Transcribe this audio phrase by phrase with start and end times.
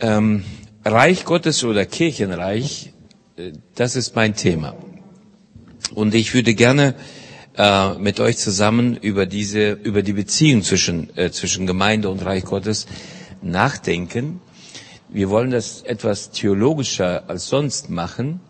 [0.00, 0.44] Ähm,
[0.84, 2.92] Reich Gottes oder Kirchenreich,
[3.36, 4.74] äh, das ist mein Thema.
[5.94, 6.94] Und ich würde gerne
[7.56, 12.44] äh, mit euch zusammen über diese, über die Beziehung zwischen, äh, zwischen Gemeinde und Reich
[12.44, 12.86] Gottes
[13.42, 14.40] nachdenken.
[15.08, 18.40] Wir wollen das etwas theologischer als sonst machen.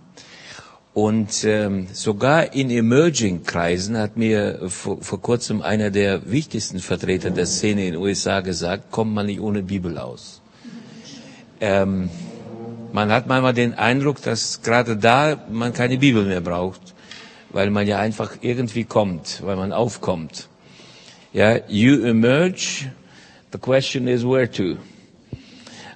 [0.93, 7.46] Und ähm, sogar in Emerging-Kreisen hat mir vor, vor kurzem einer der wichtigsten Vertreter der
[7.46, 10.38] Szene in den USA gesagt, kommt man nicht ohne Bibel aus.
[11.61, 12.09] Ähm,
[12.93, 16.80] man hat manchmal den Eindruck, dass gerade da man keine Bibel mehr braucht,
[17.51, 20.49] weil man ja einfach irgendwie kommt, weil man aufkommt.
[21.33, 22.91] Ja, you emerge,
[23.52, 24.77] the question is where to.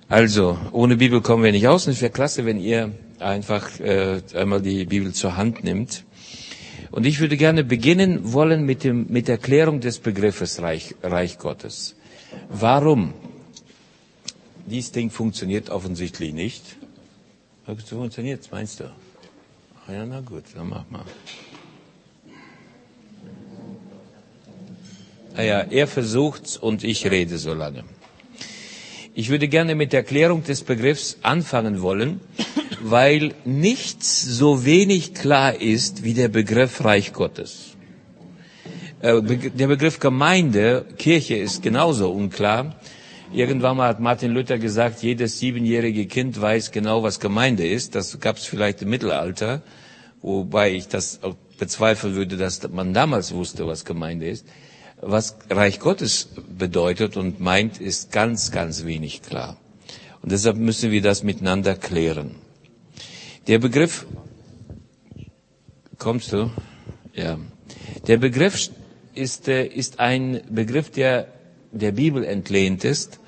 [0.08, 1.86] Also, ohne Bibel kommen wir nicht aus.
[1.86, 6.04] Und es wäre klasse, wenn ihr einfach äh, einmal die Bibel zur Hand nimmt.
[6.90, 11.38] Und ich würde gerne beginnen wollen mit, dem, mit der Erklärung des Begriffes Reich, Reich
[11.38, 11.96] Gottes.
[12.50, 13.14] Warum?
[14.66, 16.62] Dies Ding funktioniert offensichtlich nicht.
[17.66, 18.84] So funktioniert meinst du?
[19.86, 21.04] Ah ja, na gut, dann mach mal.
[25.36, 27.84] Ah ja, er versucht's und ich rede so lange.
[29.14, 32.20] Ich würde gerne mit der Erklärung des Begriffs anfangen wollen,
[32.82, 37.76] weil nichts so wenig klar ist wie der Begriff Reich Gottes.
[39.00, 42.76] Äh, der Begriff Gemeinde, Kirche ist genauso unklar.
[43.34, 47.94] Irgendwann mal hat Martin Luther gesagt, jedes siebenjährige Kind weiß genau, was Gemeinde ist.
[47.94, 49.62] Das gab es vielleicht im Mittelalter,
[50.20, 51.18] wobei ich das
[51.58, 54.46] bezweifeln würde, dass man damals wusste, was Gemeinde ist.
[55.00, 59.56] Was Reich Gottes bedeutet und meint, ist ganz, ganz wenig klar.
[60.20, 62.34] Und deshalb müssen wir das miteinander klären.
[63.46, 64.04] Der Begriff,
[65.98, 66.50] kommst du?
[67.14, 67.38] Ja.
[68.06, 68.70] Der Begriff
[69.14, 71.28] ist, äh, ist ein Begriff, der
[71.72, 73.18] der Bibel entlehnt ist.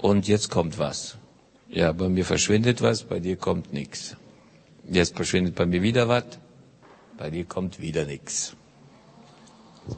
[0.00, 1.16] Und jetzt kommt was.
[1.68, 4.16] Ja, bei mir verschwindet was, bei dir kommt nichts.
[4.90, 6.24] Jetzt verschwindet bei mir wieder was,
[7.18, 8.54] bei dir kommt wieder nichts.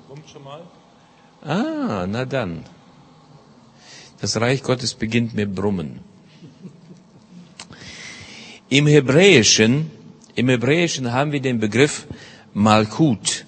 [0.08, 0.62] Kommt schon mal.
[1.42, 2.64] Ah, na dann.
[4.20, 6.00] Das Reich Gottes beginnt mit Brummen.
[8.68, 9.90] Im Hebräischen,
[10.34, 12.06] im Hebräischen haben wir den Begriff
[12.52, 13.46] Malkut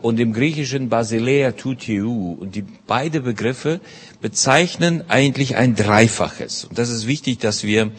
[0.00, 2.36] und im Griechischen Basilea Tutiou.
[2.40, 3.80] Und die beide Begriffe
[4.24, 6.64] bezeichnen eigentlich ein Dreifaches.
[6.64, 7.90] Und das ist wichtig, dass wir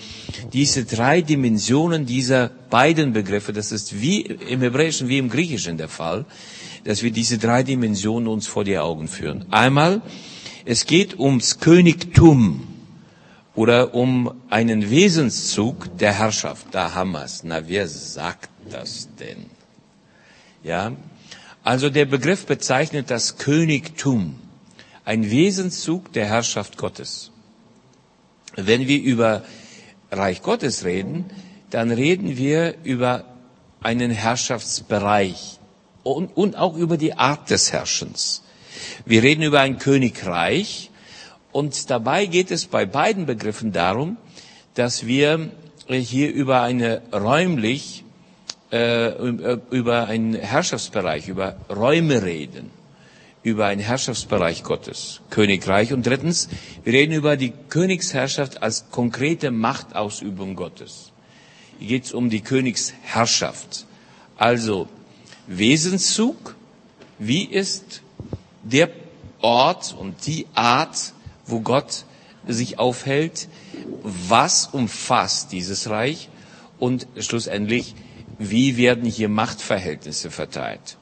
[0.54, 5.88] diese drei Dimensionen dieser beiden Begriffe, das ist wie im Hebräischen wie im Griechischen der
[5.88, 6.26] Fall,
[6.84, 9.46] dass wir diese drei Dimensionen uns vor die Augen führen.
[9.52, 10.02] Einmal,
[10.66, 12.66] es geht ums Königtum
[13.54, 16.66] oder um einen Wesenszug der Herrschaft.
[16.72, 17.44] Da haben wir's.
[17.44, 19.46] Na, wer sagt das denn?
[20.64, 20.94] Ja,
[21.64, 24.40] also der Begriff bezeichnet das Königtum,
[25.06, 27.32] ein Wesenszug der Herrschaft Gottes.
[28.56, 29.44] Wenn wir über
[30.12, 31.26] Reich Gottes reden,
[31.70, 33.26] dann reden wir über
[33.82, 35.60] einen Herrschaftsbereich
[36.04, 38.44] und, und auch über die Art des Herrschens.
[39.06, 40.90] Wir reden über ein Königreich
[41.52, 44.18] und dabei geht es bei beiden Begriffen darum,
[44.74, 45.52] dass wir
[45.88, 48.04] hier über eine räumlich,
[48.72, 49.12] äh,
[49.70, 52.72] über einen Herrschaftsbereich, über Räume reden,
[53.46, 55.94] über einen Herrschaftsbereich Gottes, Königreich.
[55.94, 56.50] Und drittens,
[56.84, 61.12] wir reden über die Königsherrschaft als konkrete Machtausübung Gottes.
[61.78, 63.86] Hier geht es um die Königsherrschaft.
[64.36, 64.88] Also
[65.46, 66.56] Wesenszug,
[67.20, 68.02] wie ist
[68.64, 68.90] der
[69.42, 71.14] Ort und die Art,
[71.46, 72.06] wo Gott
[72.48, 73.48] sich aufhält,
[74.02, 76.30] was umfasst dieses Reich
[76.80, 77.94] und schlussendlich,
[78.40, 80.98] wie werden hier Machtverhältnisse verteilt.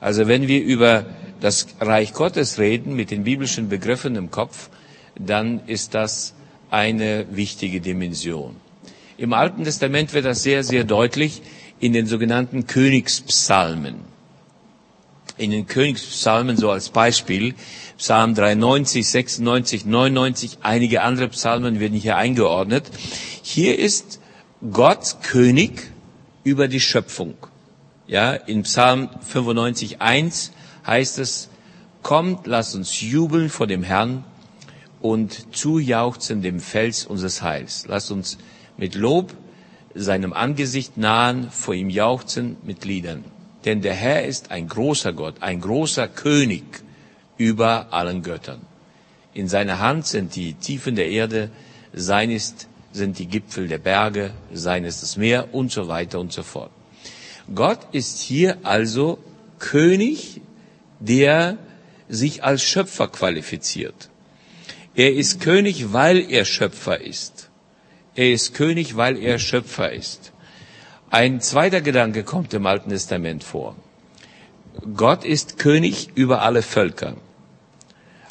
[0.00, 1.06] Also wenn wir über
[1.40, 4.70] das Reich Gottes reden mit den biblischen Begriffen im Kopf,
[5.18, 6.34] dann ist das
[6.70, 8.56] eine wichtige Dimension.
[9.16, 11.42] Im Alten Testament wird das sehr, sehr deutlich
[11.80, 13.96] in den sogenannten Königspsalmen.
[15.36, 17.54] In den Königspsalmen so als Beispiel,
[17.96, 22.84] Psalm 93, 96, 99, einige andere Psalmen werden hier eingeordnet.
[23.42, 24.20] Hier ist
[24.72, 25.90] Gott König
[26.44, 27.34] über die Schöpfung.
[28.08, 30.52] Ja, in Psalm 95, 1
[30.86, 31.50] heißt es,
[32.02, 34.24] kommt, lasst uns jubeln vor dem Herrn
[35.02, 37.84] und zujauchzen dem Fels unseres Heils.
[37.86, 38.38] Lasst uns
[38.78, 39.34] mit Lob
[39.94, 43.24] seinem Angesicht nahen, vor ihm jauchzen mit Liedern.
[43.66, 46.64] Denn der Herr ist ein großer Gott, ein großer König
[47.36, 48.62] über allen Göttern.
[49.34, 51.50] In seiner Hand sind die Tiefen der Erde,
[51.92, 56.32] sein ist, sind die Gipfel der Berge, sein ist das Meer und so weiter und
[56.32, 56.70] so fort.
[57.54, 59.18] Gott ist hier also
[59.58, 60.40] König,
[61.00, 61.58] der
[62.08, 64.10] sich als Schöpfer qualifiziert.
[64.94, 67.50] Er ist König, weil er Schöpfer ist.
[68.14, 70.32] Er ist König, weil er Schöpfer ist.
[71.10, 73.76] Ein zweiter Gedanke kommt im Alten Testament vor.
[74.96, 77.16] Gott ist König über alle Völker.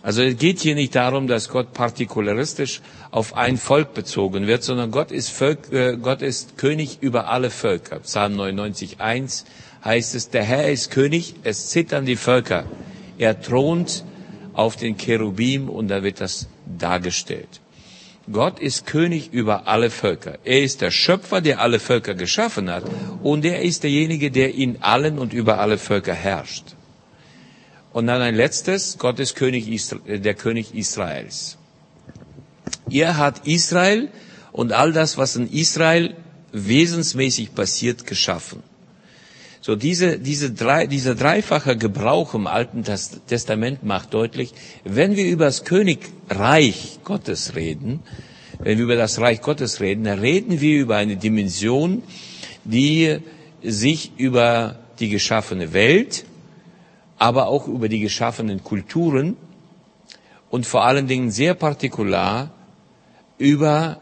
[0.08, 2.80] Also es geht hier nicht darum, dass Gott partikularistisch
[3.12, 7.50] auf ein Volk bezogen wird, sondern Gott ist, Volk, äh, Gott ist König über alle
[7.50, 8.00] Völker.
[8.00, 9.44] Psalm 99, 1
[9.84, 12.64] heißt es, der Herr ist König, es zittern die Völker.
[13.18, 14.06] Er thront
[14.54, 17.60] auf den Cherubim und da wird das dargestellt.
[18.32, 20.38] Gott ist König über alle Völker.
[20.46, 22.86] Er ist der Schöpfer, der alle Völker geschaffen hat
[23.24, 26.77] und er ist derjenige, der in allen und über alle Völker herrscht.
[27.98, 29.68] Und dann ein letztes, Gott ist König
[30.06, 31.58] äh, der König Israels.
[32.92, 34.10] Er hat Israel
[34.52, 36.14] und all das, was in Israel
[36.52, 38.62] wesensmäßig passiert, geschaffen.
[39.62, 44.54] So diese, diese drei, dieser dreifache Gebrauch im Alten Testament macht deutlich,
[44.84, 48.02] wenn wir über das Königreich Gottes reden,
[48.60, 52.04] wenn wir über das Reich Gottes reden, dann reden wir über eine Dimension,
[52.64, 53.18] die
[53.64, 56.27] sich über die geschaffene Welt,
[57.18, 59.38] aber auch über die geschaffenen Kulturen
[60.50, 62.52] und vor allen Dingen sehr partikular
[63.38, 64.00] über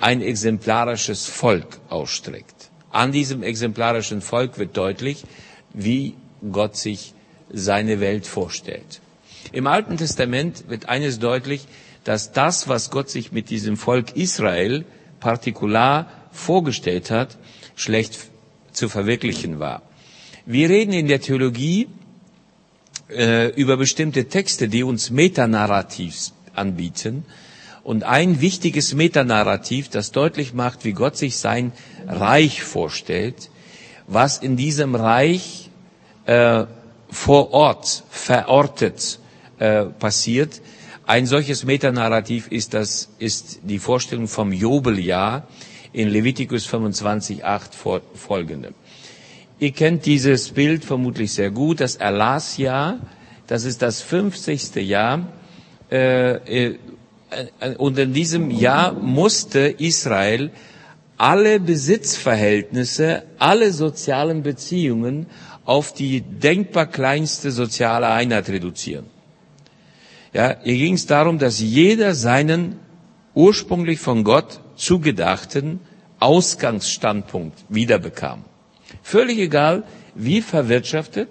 [0.00, 2.70] ein exemplarisches Volk ausstreckt.
[2.90, 5.24] An diesem exemplarischen Volk wird deutlich,
[5.72, 6.14] wie
[6.50, 7.14] Gott sich
[7.52, 9.00] seine Welt vorstellt.
[9.52, 11.66] Im Alten Testament wird eines deutlich,
[12.04, 14.84] dass das, was Gott sich mit diesem Volk Israel
[15.20, 17.36] partikular vorgestellt hat,
[17.76, 18.18] schlecht
[18.72, 19.82] zu verwirklichen war.
[20.46, 21.88] Wir reden in der Theologie
[23.12, 27.24] äh, über bestimmte Texte, die uns Metanarrativs anbieten.
[27.82, 31.72] Und ein wichtiges Metanarrativ, das deutlich macht, wie Gott sich sein
[32.06, 33.50] Reich vorstellt,
[34.06, 35.70] was in diesem Reich
[36.26, 36.64] äh,
[37.10, 39.18] vor Ort, verortet
[39.58, 40.60] äh, passiert.
[41.06, 45.48] Ein solches Metanarrativ ist, das, ist die Vorstellung vom Jobeljahr
[45.92, 47.74] in Levitikus 25, 8
[48.14, 48.74] folgende.
[49.60, 52.98] Ihr kennt dieses Bild vermutlich sehr gut, das Erlassjahr,
[53.46, 54.76] das ist das 50.
[54.76, 55.28] Jahr.
[55.90, 56.36] Äh,
[56.70, 56.78] äh,
[57.76, 60.50] und in diesem Jahr musste Israel
[61.18, 65.26] alle Besitzverhältnisse, alle sozialen Beziehungen
[65.66, 69.04] auf die denkbar kleinste soziale Einheit reduzieren.
[70.32, 72.76] Ja, hier ging es darum, dass jeder seinen
[73.34, 75.80] ursprünglich von Gott zugedachten
[76.18, 78.44] Ausgangsstandpunkt wiederbekam.
[79.02, 81.28] Völlig egal, wie verwirtschaftet,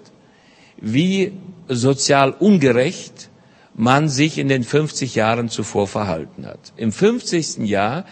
[0.76, 1.32] wie
[1.68, 3.28] sozial ungerecht
[3.74, 6.72] man sich in den 50 Jahren zuvor verhalten hat.
[6.76, 7.58] Im 50.
[7.58, 8.04] Jahr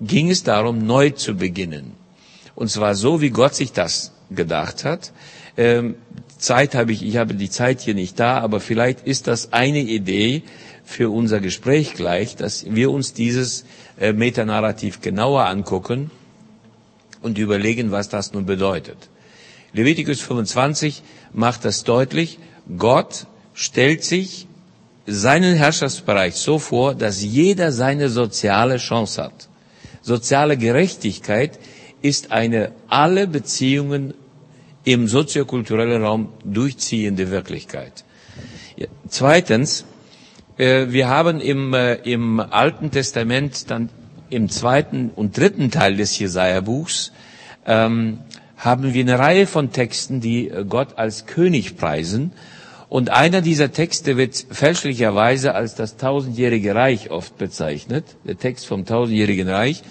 [0.00, 1.92] ging es darum, neu zu beginnen.
[2.54, 5.12] Und zwar so, wie Gott sich das gedacht hat.
[5.56, 5.96] Ähm,
[6.38, 9.80] Zeit habe ich, ich habe die Zeit hier nicht da, aber vielleicht ist das eine
[9.80, 10.42] Idee
[10.84, 13.64] für unser Gespräch gleich, dass wir uns dieses
[13.98, 16.10] äh, Metanarrativ genauer angucken
[17.22, 19.08] und überlegen, was das nun bedeutet.
[19.72, 21.02] Levitikus 25
[21.32, 22.38] macht das deutlich.
[22.76, 24.46] Gott stellt sich
[25.06, 29.48] seinen Herrschaftsbereich so vor, dass jeder seine soziale Chance hat.
[30.02, 31.58] Soziale Gerechtigkeit
[32.02, 34.14] ist eine alle Beziehungen
[34.84, 38.04] im soziokulturellen Raum durchziehende Wirklichkeit.
[39.08, 39.84] Zweitens,
[40.56, 43.90] äh, wir haben im, äh, im Alten Testament dann
[44.30, 47.12] im zweiten und dritten Teil des Jesaja-Buchs
[47.66, 48.18] ähm,
[48.56, 52.32] haben wir eine Reihe von Texten, die äh, Gott als König preisen.
[52.88, 58.04] Und einer dieser Texte wird fälschlicherweise als das tausendjährige Reich oft bezeichnet.
[58.24, 59.82] Der Text vom tausendjährigen Reich.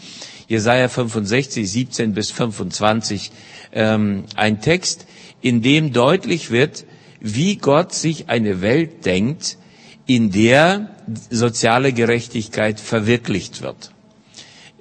[0.48, 3.32] Jesaja 65, 17 bis 25.
[3.72, 5.06] Ähm, ein Text,
[5.42, 6.86] in dem deutlich wird,
[7.22, 9.58] wie Gott sich eine Welt denkt,
[10.06, 10.90] in der
[11.30, 13.92] soziale Gerechtigkeit verwirklicht wird.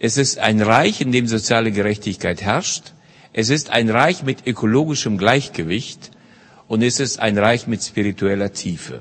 [0.01, 2.93] Es ist ein Reich, in dem soziale Gerechtigkeit herrscht.
[3.33, 6.11] Es ist ein Reich mit ökologischem Gleichgewicht
[6.69, 9.01] und es ist ein Reich mit spiritueller Tiefe.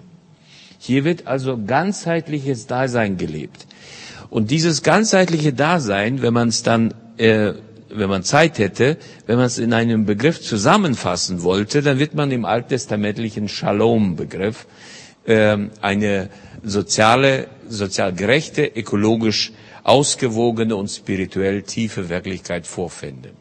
[0.79, 3.67] Hier wird also ganzheitliches Dasein gelebt.
[4.29, 7.53] Und dieses ganzheitliche Dasein, wenn man es dann, äh,
[7.89, 12.31] wenn man Zeit hätte, wenn man es in einem Begriff zusammenfassen wollte, dann wird man
[12.31, 14.65] im alttestamentlichen Shalom-Begriff
[15.25, 16.29] äh, eine
[16.63, 19.51] soziale, sozial gerechte, ökologisch
[19.87, 23.31] ausgewogene und spirituell tiefe Wirklichkeit vorfinden.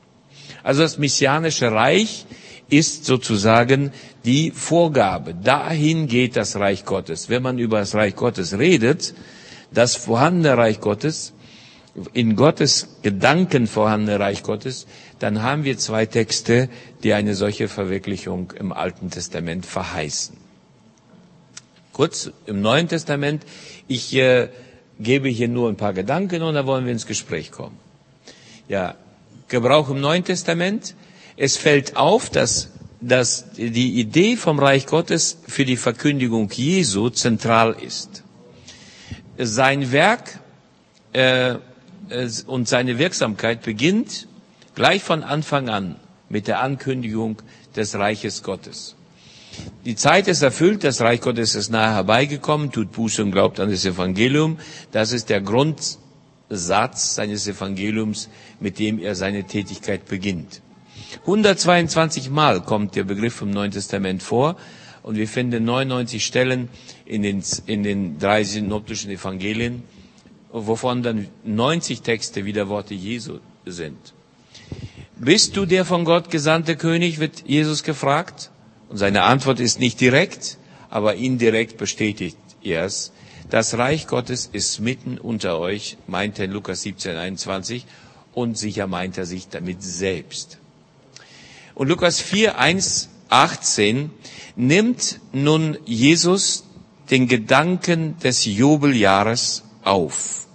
[0.62, 2.24] Also das messianische Reich
[2.68, 3.92] ist sozusagen
[4.24, 5.34] die Vorgabe.
[5.34, 7.28] Dahin geht das Reich Gottes.
[7.28, 9.12] Wenn man über das Reich Gottes redet,
[9.72, 11.32] das vorhandene Reich Gottes,
[12.12, 14.86] in Gottes Gedanken vorhandene Reich Gottes,
[15.18, 16.68] dann haben wir zwei Texte,
[17.02, 20.36] die eine solche Verwirklichung im Alten Testament verheißen.
[21.92, 23.44] Kurz im Neuen Testament,
[23.88, 24.48] ich äh,
[24.98, 27.76] gebe hier nur ein paar Gedanken und dann wollen wir ins Gespräch kommen.
[28.68, 28.94] Ja,
[29.48, 30.94] Gebrauch im Neuen Testament.
[31.36, 37.76] Es fällt auf, dass, dass die Idee vom Reich Gottes für die Verkündigung Jesu zentral
[37.80, 38.22] ist.
[39.38, 40.40] Sein Werk
[41.12, 41.56] äh,
[42.46, 44.26] und seine Wirksamkeit beginnt
[44.74, 45.96] gleich von Anfang an
[46.28, 47.42] mit der Ankündigung
[47.76, 48.96] des Reiches Gottes.
[49.84, 53.70] Die Zeit ist erfüllt, das Reich Gottes ist nahe herbeigekommen, tut Buße und glaubt an
[53.70, 54.58] das Evangelium.
[54.92, 60.60] Das ist der Grundsatz seines Evangeliums, mit dem er seine Tätigkeit beginnt.
[61.20, 64.56] 122 Mal kommt der Begriff im Neuen Testament vor
[65.02, 66.68] und wir finden 99 Stellen
[67.04, 69.84] in den, in den drei synoptischen Evangelien,
[70.50, 74.14] wovon dann 90 Texte wieder Worte Jesu sind.
[75.14, 78.50] Bist du der von Gott gesandte König, wird Jesus gefragt.
[78.96, 80.56] Und seine Antwort ist nicht direkt,
[80.88, 83.12] aber indirekt bestätigt er es.
[83.50, 87.84] Das Reich Gottes ist mitten unter euch, meint er in Lukas 17, 21,
[88.32, 90.56] und sicher meint er sich damit selbst.
[91.74, 94.12] Und Lukas 4, 1, 18
[94.56, 96.64] nimmt nun Jesus
[97.10, 100.46] den Gedanken des Jubeljahres auf.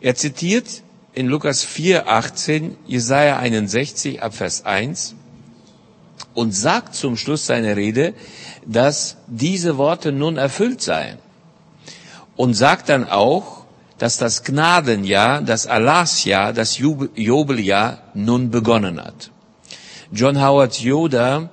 [0.00, 5.16] Er zitiert in Lukas 4, 18 Jesaja 61 ab Vers 1
[6.34, 8.14] und sagt zum Schluss seiner Rede,
[8.66, 11.18] dass diese Worte nun erfüllt seien.
[12.36, 13.64] Und sagt dann auch,
[13.98, 19.30] dass das Gnadenjahr, das Allahsjahr, das Jubeljahr nun begonnen hat.
[20.12, 21.50] John Howard Yoda,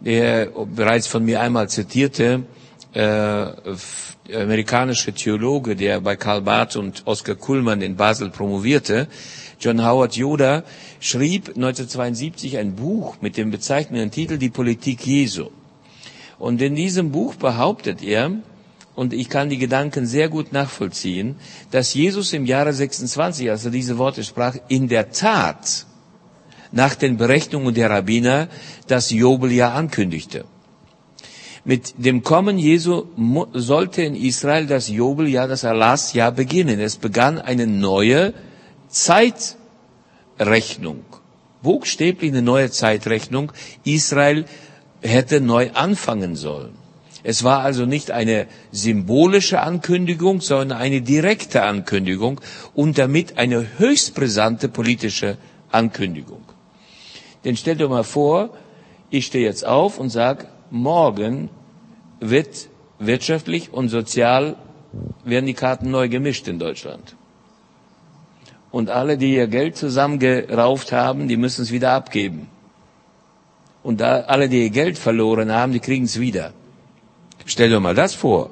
[0.00, 2.42] der bereits von mir einmal zitierte,
[2.94, 3.46] äh,
[4.32, 9.08] amerikanische Theologe, der bei Karl Barth und Oskar Kuhlmann in Basel promovierte,
[9.60, 10.62] John Howard Yoda,
[11.00, 15.50] schrieb 1972 ein Buch mit dem bezeichnenden Titel Die Politik Jesu.
[16.38, 18.30] Und in diesem Buch behauptet er,
[18.94, 21.36] und ich kann die Gedanken sehr gut nachvollziehen,
[21.70, 25.86] dass Jesus im Jahre 26, als er diese Worte sprach, in der Tat
[26.70, 28.48] nach den Berechnungen der Rabbiner
[28.86, 30.44] das Jobeljahr ankündigte.
[31.66, 33.04] Mit dem Kommen Jesu
[33.54, 36.78] sollte in Israel das Jobeljahr, das Erlassjahr beginnen.
[36.78, 38.34] Es begann eine neue
[38.88, 39.56] Zeit
[40.38, 41.04] Rechnung.
[41.62, 43.52] Buchstäblich eine neue Zeitrechnung.
[43.84, 44.44] Israel
[45.00, 46.74] hätte neu anfangen sollen.
[47.22, 52.42] Es war also nicht eine symbolische Ankündigung, sondern eine direkte Ankündigung
[52.74, 55.38] und damit eine höchst brisante politische
[55.70, 56.42] Ankündigung.
[57.46, 58.50] Denn stellt euch mal vor,
[59.08, 61.48] ich stehe jetzt auf und sage, morgen
[62.20, 64.56] wird wirtschaftlich und sozial
[65.24, 67.16] werden die Karten neu gemischt in Deutschland.
[68.70, 72.48] Und alle, die ihr Geld zusammengerauft haben, die müssen es wieder abgeben.
[73.84, 76.52] Und da, alle, die ihr Geld verloren haben, die kriegen es wieder.
[77.46, 78.50] Stell dir mal das vor.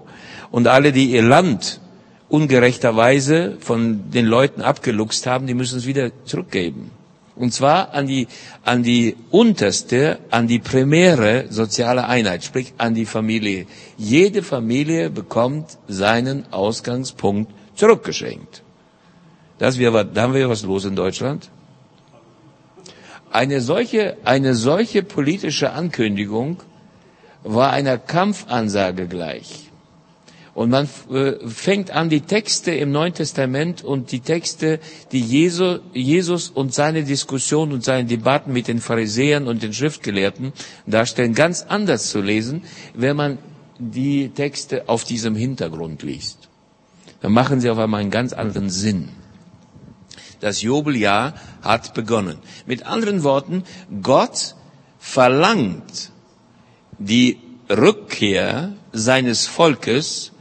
[0.51, 1.81] Und alle, die ihr Land
[2.29, 6.91] ungerechterweise von den Leuten abgeluchst haben, die müssen es wieder zurückgeben.
[7.35, 8.29] Und zwar an die,
[8.65, 13.67] an die unterste, an die primäre soziale Einheit, sprich an die Familie.
[13.97, 18.63] Jede Familie bekommt seinen Ausgangspunkt zurückgeschenkt.
[19.59, 21.51] Das wäre, da haben wir was los in Deutschland.
[23.31, 26.59] Eine solche, eine solche politische Ankündigung
[27.45, 29.72] war einer Kampfansage gleich.
[30.55, 34.81] Und man äh, fängt an, die Texte im Neuen Testament und die Texte,
[35.11, 40.53] die Jesu, Jesus und seine Diskussion und seine Debatten mit den Pharisäern und den Schriftgelehrten
[40.87, 43.39] darstellen, ganz anders zu lesen, wenn man
[43.79, 46.49] die Texte auf diesem Hintergrund liest.
[47.23, 49.09] Dann machen sie auf einmal einen ganz anderen Sinn.
[50.41, 52.37] Das Jubeljahr hat begonnen.
[52.67, 53.63] Mit anderen Worten,
[54.03, 54.55] Gott
[54.99, 56.11] verlangt
[56.99, 57.39] die
[57.71, 60.32] Rückkehr seines Volkes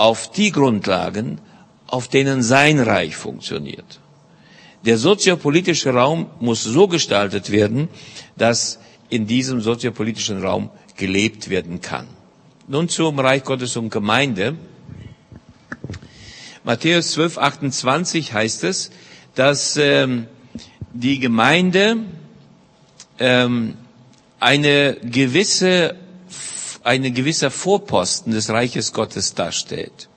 [0.00, 1.40] auf die Grundlagen,
[1.86, 4.00] auf denen sein Reich funktioniert.
[4.86, 7.88] Der soziopolitische Raum muss so gestaltet werden,
[8.38, 8.78] dass
[9.10, 12.06] in diesem soziopolitischen Raum gelebt werden kann.
[12.66, 14.56] Nun zum Reich Gottes und Gemeinde.
[16.64, 18.90] Matthäus 12, 28 heißt es,
[19.34, 20.26] dass ähm,
[20.94, 21.96] die Gemeinde
[23.18, 23.74] ähm,
[24.38, 25.94] eine gewisse
[26.82, 30.08] eine gewisser Vorposten des Reiches Gottes darstellt.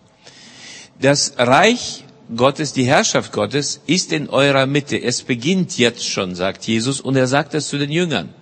[1.00, 2.06] Das Reich
[2.36, 5.02] Gottes, die Herrschaft Gottes ist in eurer Mitte.
[5.02, 8.34] Es beginnt jetzt schon, sagt Jesus, und er sagt das zu den Jüngern.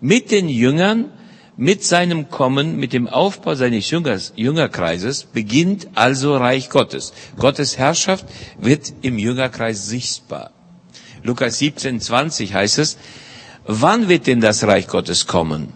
[0.00, 1.10] Mit den Jüngern,
[1.56, 7.12] mit seinem Kommen, mit dem Aufbau seines Jüngers, Jüngerkreises beginnt also Reich Gottes.
[7.38, 8.26] Gottes Herrschaft
[8.58, 10.52] wird im Jüngerkreis sichtbar.
[11.22, 12.98] Lukas 17, 20 heißt es,
[13.64, 15.72] wann wird denn das Reich Gottes kommen?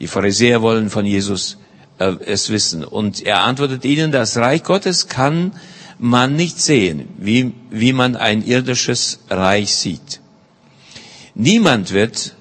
[0.00, 1.58] Die Pharisäer wollen von Jesus
[1.98, 2.84] äh, es wissen.
[2.84, 5.52] Und er antwortet ihnen, das Reich Gottes kann
[5.98, 10.20] man nicht sehen, wie, wie man ein irdisches Reich sieht.
[11.34, 12.34] Niemand wird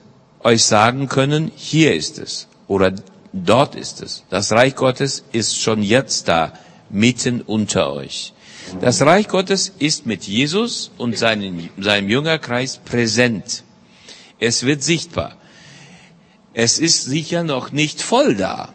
[0.43, 2.93] euch sagen können, hier ist es oder
[3.33, 4.23] dort ist es.
[4.29, 6.53] Das Reich Gottes ist schon jetzt da,
[6.89, 8.33] mitten unter euch.
[8.81, 13.63] Das Reich Gottes ist mit Jesus und seinen, seinem Jüngerkreis präsent.
[14.39, 15.37] Es wird sichtbar.
[16.57, 18.73] Es ist sicher noch nicht voll da.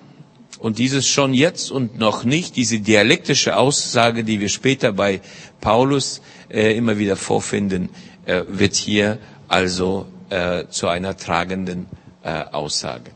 [0.59, 5.23] Und dieses schon jetzt und noch nicht, diese dialektische Aussage, die wir später bei
[5.63, 6.21] Paulus
[6.51, 7.89] äh, immer wieder vorfinden,
[8.27, 9.19] äh, wird hier
[9.49, 11.87] also äh, zu einer tragenden
[12.23, 13.13] äh, Aussage.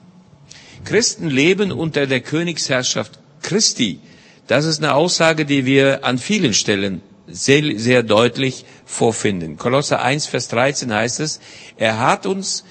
[0.86, 4.00] Christen leben unter der Königsherrschaft Christi.
[4.46, 9.58] Das ist eine Aussage, die wir an vielen Stellen sehr, sehr deutlich vorfinden.
[9.58, 11.40] Kolosser 1, Vers 13 heißt es,
[11.76, 12.64] er hat uns,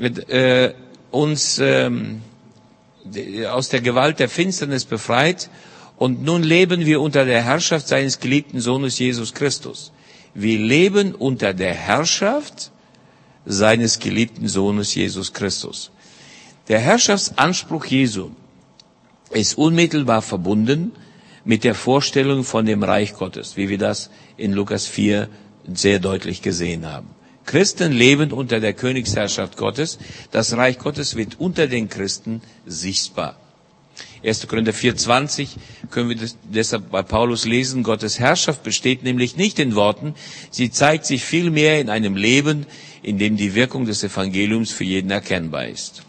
[0.00, 0.70] äh,
[1.10, 2.22] uns ähm,
[3.48, 5.50] aus der Gewalt der Finsternis befreit
[5.96, 9.92] und nun leben wir unter der Herrschaft seines geliebten Sohnes Jesus Christus.
[10.34, 12.70] Wir leben unter der Herrschaft
[13.44, 15.90] seines geliebten Sohnes Jesus Christus.
[16.68, 18.30] Der Herrschaftsanspruch Jesu
[19.30, 20.92] ist unmittelbar verbunden
[21.44, 25.28] mit der Vorstellung von dem Reich Gottes, wie wir das in Lukas 4
[25.72, 27.08] sehr deutlich gesehen haben.
[27.46, 29.98] Christen leben unter der Königsherrschaft Gottes.
[30.30, 33.36] Das Reich Gottes wird unter den Christen sichtbar.
[34.24, 34.46] 1.
[34.48, 35.48] Korinther 4,20
[35.90, 37.82] können wir deshalb bei Paulus lesen.
[37.82, 40.14] Gottes Herrschaft besteht nämlich nicht in Worten.
[40.50, 42.66] Sie zeigt sich vielmehr in einem Leben,
[43.02, 46.02] in dem die Wirkung des Evangeliums für jeden erkennbar ist.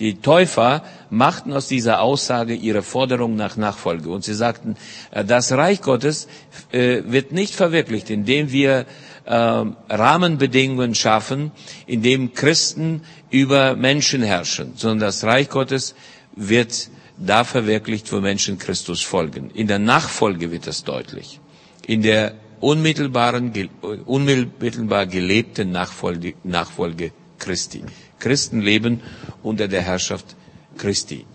[0.00, 4.10] Die Täufer machten aus dieser Aussage ihre Forderung nach Nachfolge.
[4.10, 4.76] Und sie sagten,
[5.10, 6.28] äh, das Reich Gottes
[6.72, 8.86] äh, wird nicht verwirklicht, indem wir
[9.28, 11.52] äh, Rahmenbedingungen schaffen,
[11.86, 15.94] indem Christen über Menschen herrschen, sondern das Reich Gottes
[16.34, 19.50] wird da verwirklicht, wo Menschen Christus folgen.
[19.50, 21.40] In der Nachfolge wird das deutlich.
[21.86, 23.52] In der unmittelbaren,
[24.06, 27.82] unmittelbar gelebten Nachfolge, Nachfolge Christi.
[28.18, 29.02] Christen leben
[29.42, 30.36] unter der Herrschaft
[30.78, 31.26] Christi.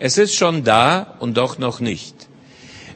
[0.00, 2.14] Es ist schon da und doch noch nicht.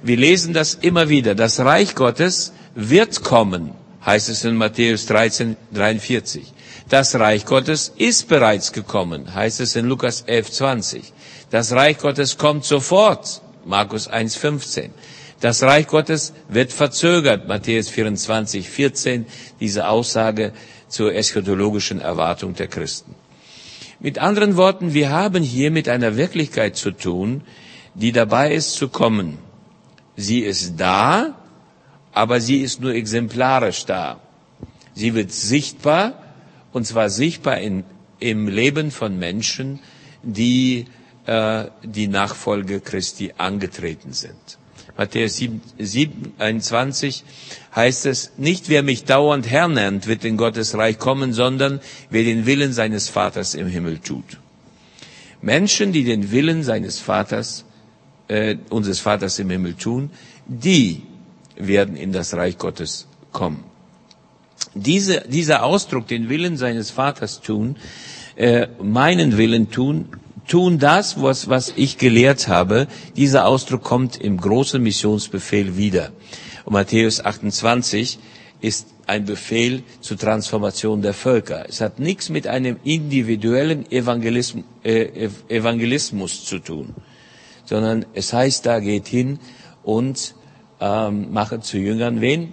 [0.03, 1.37] Wir lesen das immer wieder.
[1.37, 6.53] Das Reich Gottes wird kommen heißt es in Matthäus 13, 43.
[6.88, 11.12] Das Reich Gottes ist bereits gekommen, heißt es in Lukas 11, 20.
[11.51, 14.91] Das Reich Gottes kommt sofort, Markus 1, 15.
[15.41, 19.27] Das Reich Gottes wird verzögert, Matthäus 24, 14,
[19.61, 20.53] diese Aussage
[20.88, 23.15] zur eschatologischen Erwartung der Christen.
[23.99, 27.43] Mit anderen Worten, wir haben hier mit einer Wirklichkeit zu tun,
[27.95, 29.38] die dabei ist zu kommen.
[30.17, 31.35] Sie ist da,
[32.12, 34.20] aber sie ist nur exemplarisch da.
[34.94, 36.22] Sie wird sichtbar,
[36.72, 37.85] und zwar sichtbar in,
[38.20, 39.81] im Leben von Menschen,
[40.22, 40.87] die
[41.27, 44.59] äh, die Nachfolge Christi angetreten sind.
[44.96, 47.25] Matthäus 7, 7, 21
[47.75, 52.25] heißt es, nicht wer mich dauernd Herr nennt, wird in Gottes Reich kommen, sondern wer
[52.25, 54.38] den Willen seines Vaters im Himmel tut.
[55.40, 57.64] Menschen, die den Willen seines Vaters,
[58.29, 60.11] äh, unseres Vaters im Himmel tun,
[60.46, 61.03] die
[61.66, 63.64] werden in das Reich Gottes kommen.
[64.75, 67.77] Diese, dieser Ausdruck, den Willen seines Vaters tun,
[68.37, 70.09] äh, meinen Willen tun,
[70.46, 76.12] tun das, was, was ich gelehrt habe, dieser Ausdruck kommt im großen Missionsbefehl wieder.
[76.64, 78.18] Und Matthäus 28
[78.61, 81.66] ist ein Befehl zur Transformation der Völker.
[81.68, 86.94] Es hat nichts mit einem individuellen Evangelism, äh, Evangelismus zu tun,
[87.64, 89.40] sondern es heißt da, geht hin
[89.83, 90.35] und
[90.83, 92.53] ähm, machen zu Jüngern wen?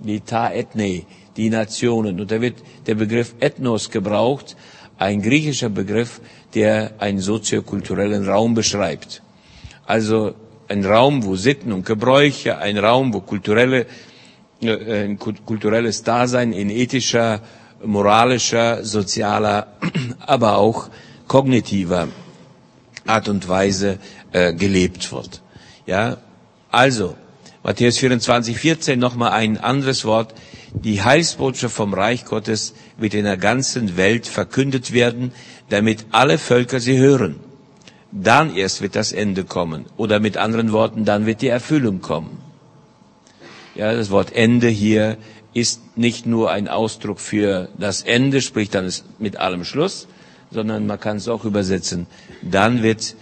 [0.00, 1.02] Die Ta Ethne,
[1.36, 2.20] die Nationen.
[2.20, 4.56] Und da wird der Begriff Ethnos gebraucht,
[4.98, 6.20] ein griechischer Begriff,
[6.54, 9.22] der einen soziokulturellen Raum beschreibt.
[9.86, 10.34] Also
[10.68, 13.86] ein Raum, wo Sitten und Gebräuche, ein Raum, wo kulturelle,
[14.60, 17.40] äh, ein kulturelles Dasein in ethischer,
[17.84, 19.68] moralischer, sozialer,
[20.26, 20.88] aber auch
[21.28, 22.08] kognitiver
[23.06, 23.98] Art und Weise
[24.32, 25.42] äh, gelebt wird.
[25.86, 26.18] Ja,
[26.70, 27.16] also,
[27.62, 30.34] Matthäus 24, 14 nochmal ein anderes Wort.
[30.72, 35.32] Die Heilsbotschaft vom Reich Gottes wird in der ganzen Welt verkündet werden,
[35.68, 37.36] damit alle Völker sie hören.
[38.12, 39.84] Dann erst wird das Ende kommen.
[39.96, 42.38] Oder mit anderen Worten, dann wird die Erfüllung kommen.
[43.74, 45.16] Ja, das Wort Ende hier
[45.52, 50.06] ist nicht nur ein Ausdruck für das Ende, sprich dann ist mit allem Schluss,
[50.50, 52.06] sondern man kann es auch übersetzen.
[52.42, 53.14] Dann wird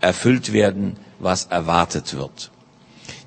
[0.00, 2.50] erfüllt werden, was erwartet wird.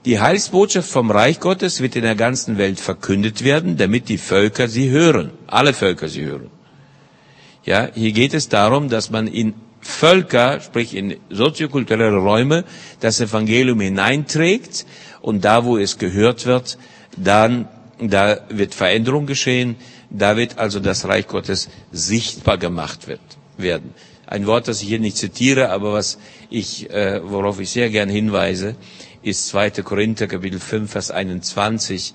[0.06, 4.68] Die Heilsbotschaft vom Reich Gottes wird in der ganzen Welt verkündet werden, damit die Völker
[4.68, 6.50] sie hören, alle Völker sie hören.
[7.64, 12.66] Ja, hier geht es darum, dass man in Völker, sprich in soziokulturelle Räume,
[13.00, 14.86] das Evangelium hineinträgt
[15.22, 16.78] und da, wo es gehört wird,
[17.16, 19.78] dann, da wird Veränderung geschehen,
[20.10, 23.22] da wird also das Reich Gottes sichtbar gemacht wird,
[23.58, 23.94] werden.
[24.26, 26.18] Ein Wort, das ich hier nicht zitiere, aber was
[26.50, 28.76] ich, äh, worauf ich sehr gern hinweise,
[29.24, 29.72] ist 2.
[29.84, 32.14] Korinther Kapitel 5, Vers 21.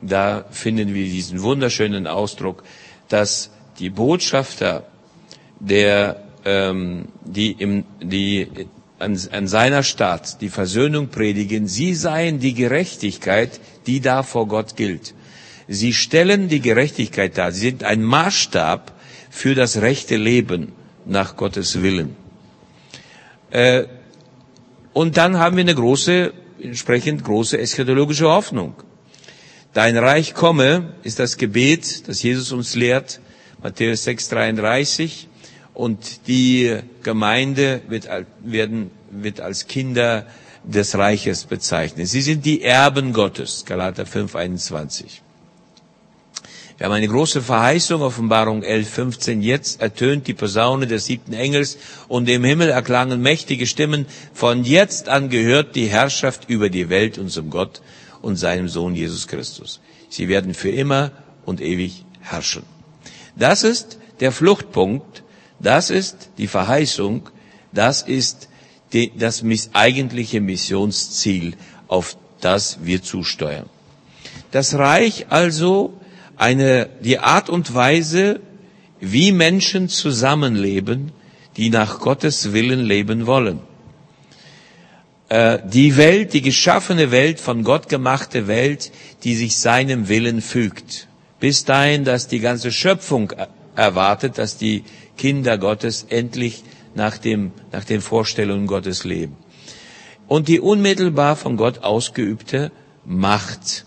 [0.00, 2.62] Da finden wir diesen wunderschönen Ausdruck,
[3.08, 4.84] dass die Botschafter,
[5.60, 8.48] der, ähm, die, im, die
[8.98, 14.76] an, an seiner Stadt die Versöhnung predigen, sie seien die Gerechtigkeit, die da vor Gott
[14.76, 15.14] gilt.
[15.68, 17.52] Sie stellen die Gerechtigkeit dar.
[17.52, 18.92] Sie sind ein Maßstab
[19.30, 20.72] für das rechte Leben
[21.06, 22.16] nach Gottes Willen.
[23.50, 23.84] Äh,
[24.92, 26.32] und dann haben wir eine große,
[26.62, 28.74] entsprechend große eschatologische Hoffnung.
[29.72, 33.20] Dein Reich komme ist das Gebet, das Jesus uns lehrt,
[33.62, 35.28] Matthäus 6, 33.
[35.74, 38.08] Und die Gemeinde wird,
[38.42, 40.26] werden, wird als Kinder
[40.64, 42.08] des Reiches bezeichnet.
[42.08, 45.22] Sie sind die Erben Gottes, Galater 5, 21.
[46.82, 49.40] Wir haben eine große Verheißung, Offenbarung 11, 15.
[49.40, 54.04] Jetzt ertönt die Posaune des siebten Engels und im Himmel erklangen mächtige Stimmen.
[54.34, 57.82] Von jetzt an gehört die Herrschaft über die Welt unserem Gott
[58.20, 59.80] und seinem Sohn Jesus Christus.
[60.08, 61.12] Sie werden für immer
[61.46, 62.64] und ewig herrschen.
[63.36, 65.22] Das ist der Fluchtpunkt,
[65.60, 67.28] das ist die Verheißung,
[67.70, 68.48] das ist
[68.92, 71.54] die, das eigentliche Missionsziel,
[71.86, 73.66] auf das wir zusteuern.
[74.50, 76.00] Das Reich also
[76.36, 78.40] eine, die Art und Weise,
[79.00, 81.12] wie Menschen zusammenleben,
[81.56, 83.60] die nach Gottes Willen leben wollen.
[85.28, 88.92] Äh, die Welt, die geschaffene Welt, von Gott gemachte Welt,
[89.24, 91.08] die sich seinem Willen fügt.
[91.40, 93.32] Bis dahin, dass die ganze Schöpfung
[93.74, 94.84] erwartet, dass die
[95.16, 96.62] Kinder Gottes endlich
[96.94, 99.36] nach, dem, nach den Vorstellungen Gottes leben.
[100.28, 102.70] Und die unmittelbar von Gott ausgeübte
[103.04, 103.86] Macht,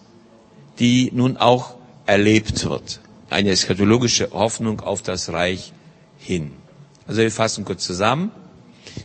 [0.79, 1.74] die nun auch
[2.05, 2.99] erlebt wird.
[3.29, 5.73] Eine eschatologische Hoffnung auf das Reich
[6.17, 6.51] hin.
[7.07, 8.31] Also wir fassen kurz zusammen.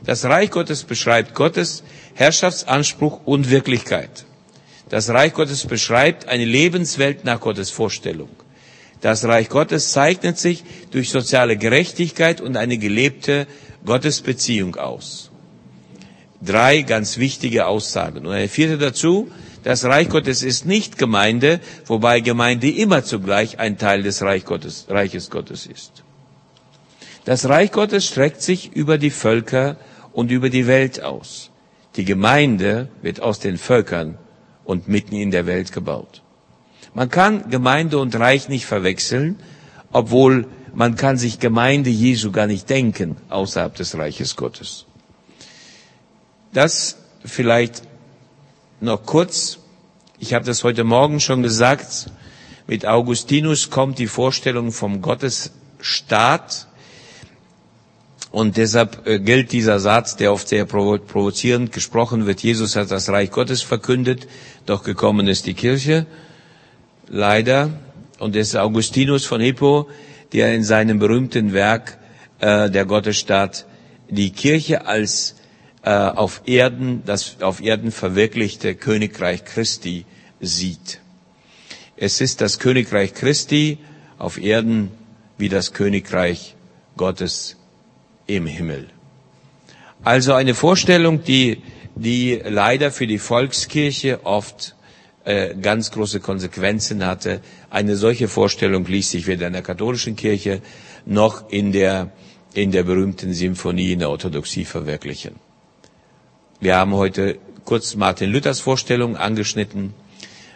[0.05, 1.83] Das Reich Gottes beschreibt Gottes
[2.15, 4.25] Herrschaftsanspruch und Wirklichkeit.
[4.89, 8.31] Das Reich Gottes beschreibt eine Lebenswelt nach Gottes Vorstellung.
[9.01, 13.47] Das Reich Gottes zeichnet sich durch soziale Gerechtigkeit und eine gelebte
[13.87, 15.31] Gottesbeziehung aus.
[16.43, 18.27] Drei ganz wichtige Aussagen.
[18.27, 19.31] Und eine vierte dazu,
[19.63, 24.87] das Reich Gottes ist nicht Gemeinde, wobei Gemeinde immer zugleich ein Teil des Reich Gottes,
[24.89, 26.03] Reiches Gottes ist.
[27.25, 29.77] Das Reich Gottes streckt sich über die Völker
[30.13, 31.51] und über die Welt aus.
[31.97, 34.17] Die Gemeinde wird aus den Völkern
[34.65, 36.23] und mitten in der Welt gebaut.
[36.95, 39.39] Man kann Gemeinde und Reich nicht verwechseln,
[39.93, 44.87] obwohl man kann sich Gemeinde Jesu gar nicht denken außerhalb des Reiches Gottes.
[46.53, 47.83] Das vielleicht
[48.81, 49.59] noch kurz,
[50.19, 52.11] ich habe das heute Morgen schon gesagt,
[52.67, 56.67] mit Augustinus kommt die Vorstellung vom Gottesstaat
[58.31, 62.43] und deshalb äh, gilt dieser Satz, der oft sehr provozierend gesprochen wird.
[62.43, 64.29] Jesus hat das Reich Gottes verkündet,
[64.67, 66.07] doch gekommen ist die Kirche.
[67.09, 67.71] Leider.
[68.21, 69.89] Und es ist Augustinus von Hippo,
[70.33, 71.99] der in seinem berühmten Werk
[72.39, 73.67] äh, der Gottesstaat
[74.09, 75.35] die Kirche als
[75.83, 80.05] äh, auf Erden, das auf Erden verwirklichte Königreich Christi
[80.41, 81.01] sieht.
[81.97, 83.79] Es ist das Königreich Christi
[84.19, 84.91] auf Erden
[85.39, 86.55] wie das Königreich
[86.97, 87.57] Gottes
[88.27, 88.89] im Himmel.
[90.03, 91.63] Also eine Vorstellung, die,
[91.95, 94.75] die leider für die Volkskirche oft
[95.25, 97.41] äh, ganz große Konsequenzen hatte.
[97.69, 100.63] Eine solche Vorstellung ließ sich weder in der katholischen Kirche
[101.05, 102.13] noch in der,
[102.55, 105.35] in der berühmten Symphonie in der Orthodoxie verwirklichen.
[106.63, 109.95] Wir haben heute kurz Martin Luthers Vorstellung angeschnitten.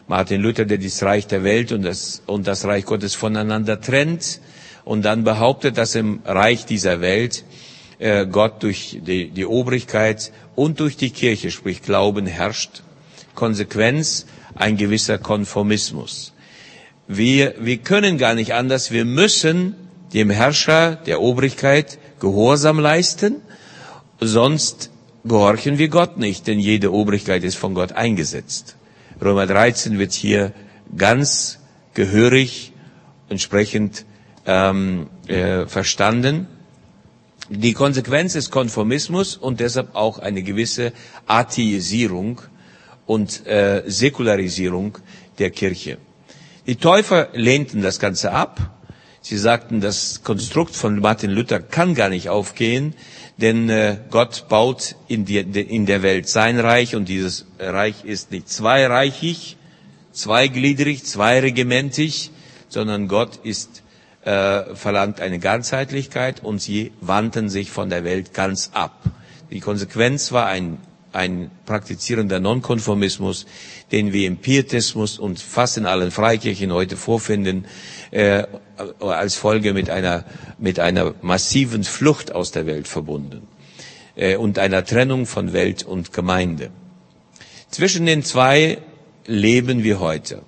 [0.07, 4.41] Martin Luther, der das Reich der Welt und das, und das Reich Gottes voneinander trennt
[4.85, 7.45] und dann behauptet, dass im Reich dieser Welt
[7.99, 12.83] äh, Gott durch die, die Obrigkeit und durch die Kirche, sprich Glauben, herrscht.
[13.35, 16.35] Konsequenz ein gewisser Konformismus.
[17.09, 18.91] Wir, wir können gar nicht anders.
[18.91, 19.75] Wir müssen
[20.13, 23.37] dem Herrscher der Obrigkeit Gehorsam leisten,
[24.21, 24.91] sonst
[25.25, 28.77] gehorchen wir Gott nicht, denn jede Obrigkeit ist von Gott eingesetzt.
[29.21, 30.53] Römer 13 wird hier
[30.97, 31.59] ganz
[31.95, 32.73] gehörig
[33.29, 34.05] entsprechend
[34.47, 36.47] ähm, äh, verstanden.
[37.49, 40.93] Die Konsequenz ist Konformismus und deshalb auch eine gewisse
[41.27, 42.41] Atheisierung
[43.07, 44.99] und äh, Säkularisierung
[45.39, 45.99] der Kirche.
[46.67, 48.71] Die Täufer lehnten das Ganze ab.
[49.21, 52.95] Sie sagten, das Konstrukt von Martin Luther kann gar nicht aufgehen,
[53.37, 58.49] denn äh, Gott baut in, in der Welt sein Reich und dieses Reich ist nicht
[58.49, 59.57] zweireichig,
[60.13, 62.31] zweigliedrig, zweiregimentig,
[62.69, 63.83] sondern Gott ist,
[64.25, 69.03] äh, verlangt eine Ganzheitlichkeit und sie wandten sich von der Welt ganz ab.
[69.51, 70.79] Die Konsequenz war ein,
[71.15, 73.47] ein praktizierender Nonkonformismus,
[73.93, 77.67] den wir im Pietismus und fast in allen Freikirchen heute vorfinden,
[78.11, 78.45] äh,
[79.01, 80.25] als Folge mit einer,
[80.59, 83.47] mit einer massiven Flucht aus der Welt verbunden
[84.17, 86.71] äh, und einer Trennung von Welt und Gemeinde.
[87.71, 88.79] Zwischen den zwei
[89.27, 90.43] leben wir heute.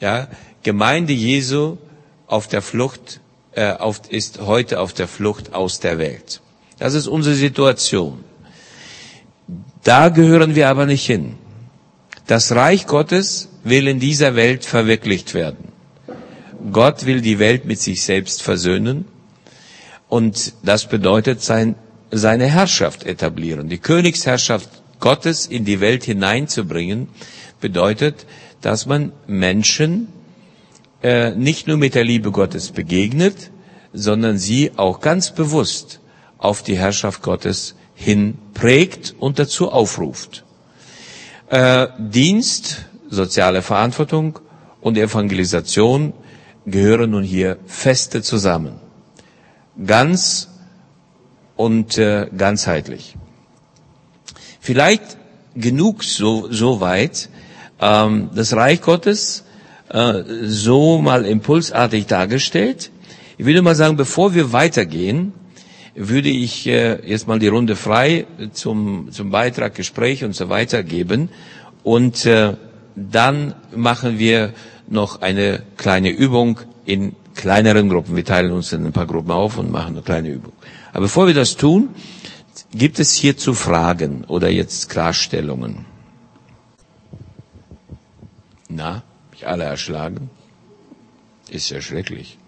[0.00, 0.28] Ja,
[0.62, 1.78] Gemeinde Jesu
[2.26, 3.20] auf der Flucht
[3.52, 6.40] äh, auf, ist heute auf der Flucht aus der Welt.
[6.78, 8.24] Das ist unsere Situation.
[9.82, 11.36] Da gehören wir aber nicht hin.
[12.26, 15.72] Das Reich Gottes will in dieser Welt verwirklicht werden.
[16.72, 19.06] Gott will die Welt mit sich selbst versöhnen
[20.08, 21.76] und das bedeutet sein,
[22.10, 23.68] seine Herrschaft etablieren.
[23.68, 24.68] Die Königsherrschaft
[25.00, 27.08] Gottes in die Welt hineinzubringen,
[27.60, 28.26] bedeutet,
[28.60, 30.08] dass man Menschen
[31.02, 33.50] äh, nicht nur mit der Liebe Gottes begegnet,
[33.92, 36.00] sondern sie auch ganz bewusst
[36.38, 40.44] auf die Herrschaft Gottes hin prägt und dazu aufruft.
[41.48, 44.38] Äh, Dienst, soziale Verantwortung
[44.80, 46.14] und Evangelisation
[46.64, 48.76] gehören nun hier feste zusammen.
[49.86, 50.48] Ganz
[51.56, 53.16] und äh, ganzheitlich.
[54.60, 55.18] Vielleicht
[55.54, 57.28] genug so, so weit,
[57.80, 59.44] ähm, das Reich Gottes
[59.90, 62.90] äh, so mal impulsartig dargestellt.
[63.36, 65.34] Ich würde mal sagen, bevor wir weitergehen,
[66.08, 70.82] würde ich äh, jetzt mal die Runde frei zum, zum Beitrag, Gespräch und so weiter
[70.82, 71.28] geben.
[71.82, 72.54] Und äh,
[72.96, 74.54] dann machen wir
[74.88, 78.16] noch eine kleine Übung in kleineren Gruppen.
[78.16, 80.54] Wir teilen uns in ein paar Gruppen auf und machen eine kleine Übung.
[80.92, 81.90] Aber bevor wir das tun,
[82.72, 85.84] gibt es hierzu Fragen oder jetzt Klarstellungen?
[88.68, 90.30] Na, mich alle erschlagen?
[91.50, 92.38] Ist ja schrecklich.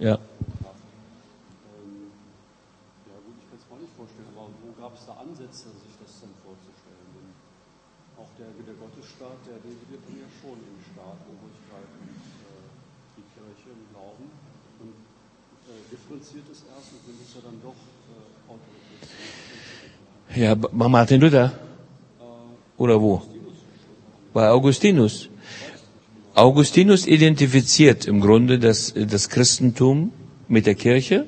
[8.18, 12.66] auch der, der Gottesstaat, der definiert ja schon im Staat Obrigkeit und äh,
[13.18, 14.26] die Kirche im Glauben
[14.82, 14.98] und
[15.70, 17.78] äh, differenziert es erst und sind es ja dann doch
[18.10, 19.06] äh, Autorität.
[20.34, 21.52] Ja, bei Martin Luther?
[22.76, 23.22] Oder wo?
[24.32, 25.28] Bei Augustinus.
[26.34, 30.12] Augustinus identifiziert im Grunde das, das Christentum
[30.48, 31.26] mit der Kirche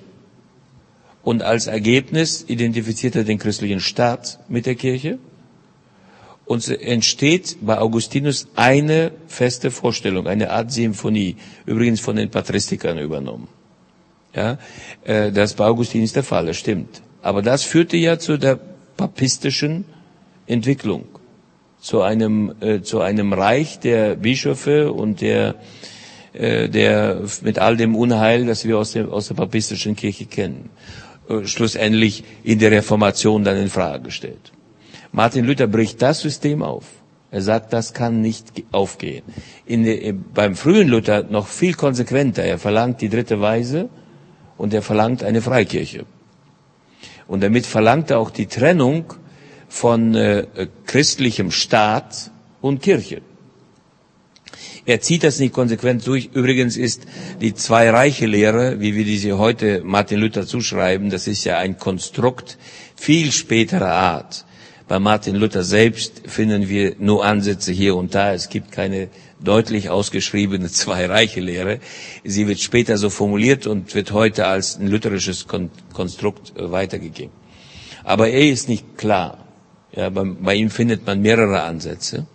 [1.23, 5.19] und als Ergebnis identifiziert er den christlichen Staat mit der Kirche.
[6.47, 12.99] Und es entsteht bei Augustinus eine feste Vorstellung, eine Art Symphonie, übrigens von den Patristikern
[12.99, 13.49] übernommen.
[14.35, 14.59] Ja,
[15.05, 17.03] äh, das bei Augustinus der Fall, das stimmt.
[17.23, 18.59] Aber das führte ja zu der
[18.97, 19.87] papistischen
[20.47, 21.07] Entwicklung
[21.85, 25.57] zu einem, äh, zu einem Reich der Bischöfe und der,
[26.33, 30.71] äh, der mit all dem Unheil, das wir aus der, aus der papistischen Kirche kennen,
[31.29, 34.51] äh, schlussendlich in der Reformation dann in Frage gestellt.
[35.13, 36.87] Martin Luther bricht das System auf.
[37.31, 39.23] Er sagt, das kann nicht aufgehen.
[39.67, 42.45] In, der, beim frühen Luther noch viel konsequenter.
[42.45, 43.91] Er verlangt die dritte Weise
[44.57, 46.07] und er verlangt eine Freikirche.
[47.27, 49.13] Und damit verlangt er auch die Trennung
[49.75, 50.47] von äh,
[50.87, 53.23] christlichem Staat und Kirche.
[54.87, 56.31] Er zieht das nicht konsequent durch.
[56.33, 57.03] Übrigens ist
[57.41, 62.57] die Zwei-Reiche-Lehre, wie wir diese heute Martin Luther zuschreiben, das ist ja ein Konstrukt
[62.95, 64.45] viel späterer Art.
[64.87, 68.33] Bei Martin Luther selbst finden wir nur Ansätze hier und da.
[68.33, 69.09] Es gibt keine
[69.41, 71.81] deutlich ausgeschriebene Zwei-Reiche-Lehre.
[72.23, 75.47] Sie wird später so formuliert und wird heute als ein lutherisches
[75.93, 77.33] Konstrukt äh, weitergegeben.
[78.05, 79.44] Aber er ist nicht klar.
[79.97, 82.27] Ja, bei, bei ihm findet man mehrere Ansätze.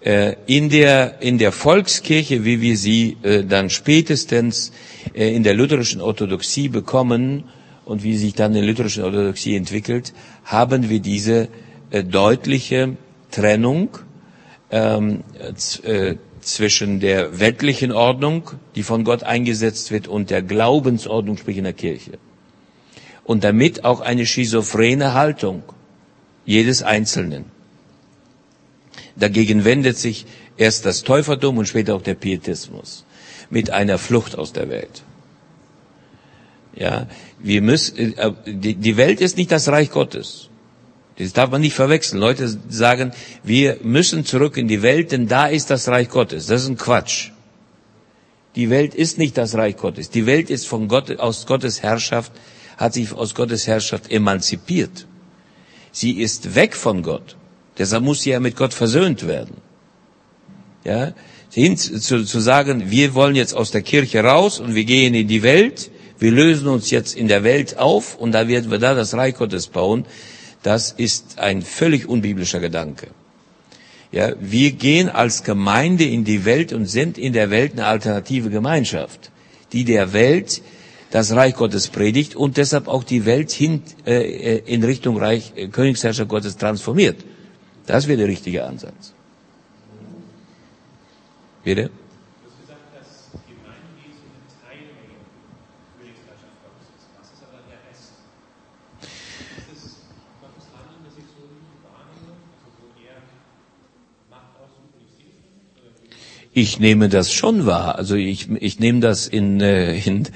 [0.00, 4.72] Äh, in der, in der Volkskirche, wie wir sie äh, dann spätestens
[5.14, 7.44] äh, in der lutherischen Orthodoxie bekommen
[7.84, 10.12] und wie sich dann die lutherischen Orthodoxie entwickelt,
[10.44, 11.48] haben wir diese
[11.90, 12.96] äh, deutliche
[13.32, 13.98] Trennung
[14.70, 15.24] ähm,
[15.82, 21.64] äh, zwischen der weltlichen Ordnung, die von Gott eingesetzt wird, und der Glaubensordnung, sprich in
[21.64, 22.12] der Kirche.
[23.24, 25.64] Und damit auch eine schizophrene Haltung
[26.46, 27.44] jedes Einzelnen.
[29.16, 33.04] Dagegen wendet sich erst das Täufertum und später auch der Pietismus
[33.50, 35.02] mit einer Flucht aus der Welt.
[36.74, 37.06] Ja,
[37.38, 40.48] wir müssen, äh, die, die Welt ist nicht das Reich Gottes.
[41.18, 42.20] Das darf man nicht verwechseln.
[42.20, 46.46] Leute sagen, wir müssen zurück in die Welt, denn da ist das Reich Gottes.
[46.46, 47.30] Das ist ein Quatsch.
[48.54, 50.10] Die Welt ist nicht das Reich Gottes.
[50.10, 52.32] Die Welt ist von Gott, aus Gottes Herrschaft,
[52.76, 55.06] hat sich aus Gottes Herrschaft emanzipiert.
[55.96, 57.36] Sie ist weg von Gott.
[57.78, 59.56] Deshalb muss sie ja mit Gott versöhnt werden.
[60.84, 61.14] Ja,
[61.50, 65.26] hin zu, zu sagen, wir wollen jetzt aus der Kirche raus und wir gehen in
[65.26, 68.92] die Welt, wir lösen uns jetzt in der Welt auf und da werden wir da
[68.92, 70.04] das Reich Gottes bauen,
[70.62, 73.06] das ist ein völlig unbiblischer Gedanke.
[74.12, 78.50] Ja, wir gehen als Gemeinde in die Welt und sind in der Welt eine alternative
[78.50, 79.30] Gemeinschaft,
[79.72, 80.60] die der Welt
[81.10, 85.68] das Reich Gottes predigt und deshalb auch die Welt hin, äh, in Richtung Reich, äh,
[85.68, 87.24] Königsherrscher Gottes transformiert.
[87.86, 89.12] Das wäre der richtige Ansatz.
[91.62, 91.90] Bitte?
[106.58, 107.96] Ich nehme das schon wahr.
[107.96, 110.26] Also ich, ich nehme das in, äh, in,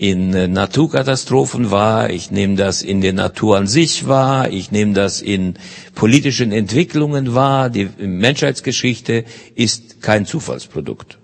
[0.00, 4.94] in äh, Naturkatastrophen wahr, ich nehme das in der Natur an sich wahr, ich nehme
[4.94, 5.58] das in
[5.94, 7.68] politischen Entwicklungen wahr.
[7.68, 11.18] Die Menschheitsgeschichte ist kein Zufallsprodukt.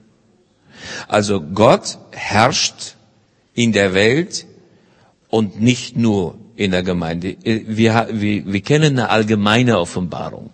[1.08, 2.96] Also Gott herrscht
[3.54, 4.44] in der Welt
[5.30, 7.28] und nicht nur in der Gemeinde.
[7.44, 10.50] Äh, wir, wir, wir kennen eine allgemeine Offenbarung.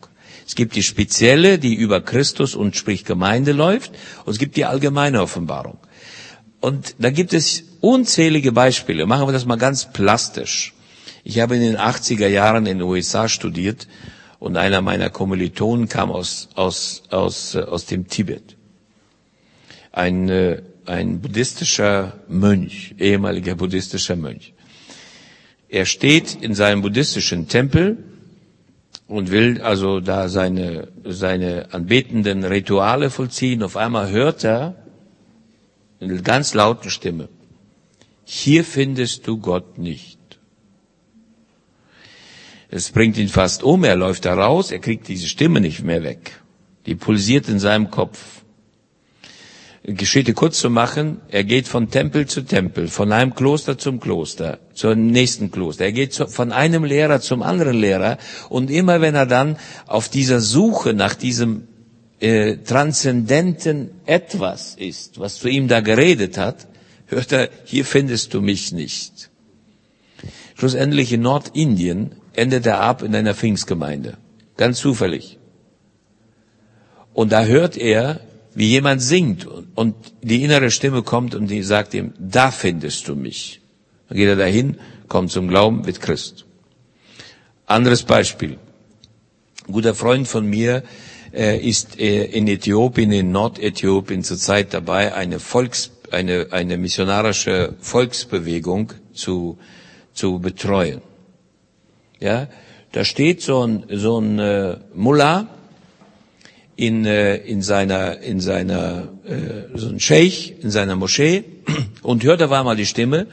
[0.47, 3.91] Es gibt die spezielle, die über Christus und sprich Gemeinde läuft,
[4.25, 5.79] und es gibt die allgemeine Offenbarung.
[6.61, 9.05] Und da gibt es unzählige Beispiele.
[9.05, 10.73] Machen wir das mal ganz plastisch.
[11.25, 13.87] Ich habe in den 80er Jahren in den USA studiert
[14.39, 18.57] und einer meiner Kommilitonen kam aus, aus, aus, äh, aus dem Tibet.
[19.93, 24.55] Ein, äh, ein buddhistischer Mönch, ehemaliger buddhistischer Mönch.
[25.69, 27.99] Er steht in seinem buddhistischen Tempel
[29.07, 33.63] und will also da seine, seine anbetenden Rituale vollziehen.
[33.63, 34.75] Auf einmal hört er
[36.01, 37.29] in einer ganz lauten Stimme,
[38.35, 40.19] hier findest du Gott nicht.
[42.71, 46.03] Es bringt ihn fast um, er läuft da raus, er kriegt diese Stimme nicht mehr
[46.03, 46.41] weg.
[46.87, 48.41] Die pulsiert in seinem Kopf.
[49.85, 54.61] Geschichte kurz zu machen, er geht von Tempel zu Tempel, von einem Kloster zum Kloster,
[54.73, 55.85] zum nächsten Kloster.
[55.85, 58.17] Er geht von einem Lehrer zum anderen Lehrer
[58.49, 61.69] und immer wenn er dann auf dieser Suche nach diesem
[62.21, 66.69] äh, transzendenten Etwas ist, was zu ihm da geredet hat,
[67.13, 69.31] hört er, hier findest du mich nicht.
[70.57, 74.17] Schlussendlich in Nordindien endet er ab in einer Pfingstgemeinde.
[74.57, 75.39] Ganz zufällig.
[77.15, 78.21] Und da hört er,
[78.55, 83.15] wie jemand singt und die innere Stimme kommt und die sagt ihm, da findest du
[83.15, 83.61] mich.
[84.09, 86.45] Dann geht er dahin, kommt zum Glauben, wird Christ.
[87.67, 88.59] Anderes Beispiel.
[89.67, 90.83] Ein guter Freund von mir
[91.33, 98.93] äh, ist äh, in Äthiopien, in Nordäthiopien zurzeit dabei, eine Volks, eine, eine missionarische Volksbewegung
[99.13, 99.59] zu,
[100.13, 101.03] zu betreuen.
[102.21, 102.49] Ja,
[102.93, 105.49] da steht so ein, so ein äh, Mullah,
[106.77, 111.45] in, äh, in seiner, in seiner, äh, so ein Scheich, in seiner Moschee
[112.03, 113.27] und hört auf einmal die Stimme,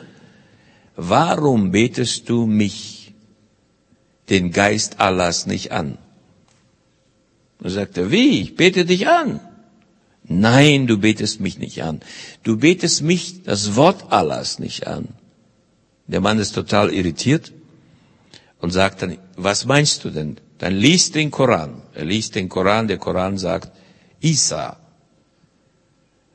[0.96, 3.14] warum betest du mich,
[4.30, 5.98] den Geist Allahs, nicht an?
[7.62, 8.42] Und sagt er, wie?
[8.42, 9.40] Ich bete dich an.
[10.30, 12.02] Nein, du betest mich nicht an.
[12.44, 15.08] Du betest mich, das Wort Allahs, nicht an.
[16.06, 17.52] Der Mann ist total irritiert
[18.60, 20.38] und sagt dann, was meinst du denn?
[20.60, 21.82] Dann liest den Koran.
[21.96, 23.72] Er liest den Koran, der Koran sagt
[24.20, 24.78] Isa.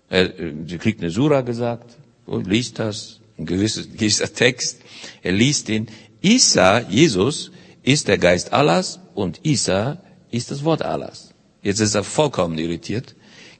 [0.08, 4.80] Er, er kriegt eine Sura gesagt und liest das, ein gewisses, gewisser Text.
[5.22, 5.88] Er liest den.
[6.20, 7.52] Isa, Jesus,
[7.82, 9.98] ist der Geist Allahs und Isa
[10.30, 11.34] ist das Wort Allahs.
[11.62, 13.14] Jetzt ist er vollkommen irritiert,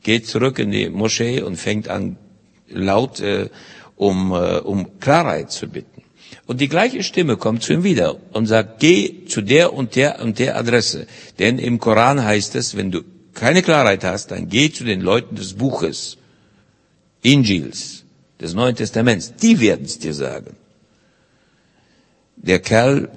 [0.05, 2.17] geht zurück in die Moschee und fängt an,
[2.69, 3.49] laut äh,
[3.97, 6.03] um, äh, um Klarheit zu bitten.
[6.47, 10.21] Und die gleiche Stimme kommt zu ihm wieder und sagt, geh zu der und der
[10.21, 11.07] und der Adresse.
[11.39, 13.03] Denn im Koran heißt es, wenn du
[13.33, 16.19] keine Klarheit hast, dann geh zu den Leuten des Buches,
[17.23, 18.05] Injils,
[18.41, 19.35] des Neuen Testaments.
[19.37, 20.57] Die werden es dir sagen.
[22.37, 23.09] Der Kerl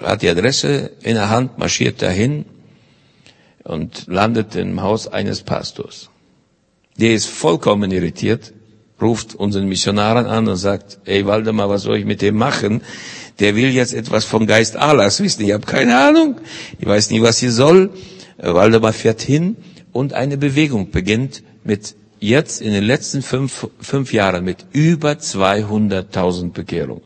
[0.00, 2.44] hat die Adresse in der Hand, marschiert dahin
[3.64, 6.10] und landet im Haus eines Pastors.
[6.98, 8.52] Der ist vollkommen irritiert,
[9.00, 12.82] ruft unseren Missionaren an und sagt, ey Waldemar, was soll ich mit dem machen?
[13.38, 15.44] Der will jetzt etwas vom Geist Allahs wissen.
[15.44, 16.40] Ich habe keine Ahnung.
[16.78, 17.90] Ich weiß nie, was sie soll.
[18.38, 19.56] Waldemar fährt hin
[19.92, 26.52] und eine Bewegung beginnt mit jetzt in den letzten fünf, fünf Jahren mit über 200.000
[26.52, 27.02] Bekehrungen.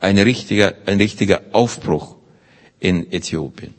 [0.00, 2.16] Ein richtiger, ein richtiger Aufbruch
[2.80, 3.74] in Äthiopien.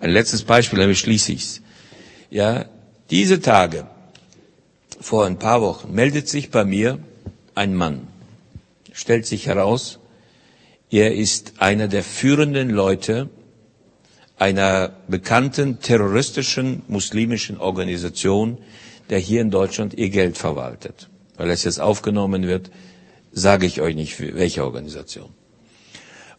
[0.00, 1.60] Ein letztes Beispiel, damit schließe ich's.
[2.30, 2.66] Ja,
[3.10, 3.86] diese Tage,
[5.00, 6.98] vor ein paar Wochen, meldet sich bei mir
[7.54, 8.06] ein Mann.
[8.92, 9.98] Stellt sich heraus,
[10.90, 13.28] er ist einer der führenden Leute
[14.38, 18.58] einer bekannten terroristischen muslimischen Organisation,
[19.10, 21.08] der hier in Deutschland ihr Geld verwaltet.
[21.36, 22.70] Weil es jetzt aufgenommen wird,
[23.32, 25.30] sage ich euch nicht, welche Organisation.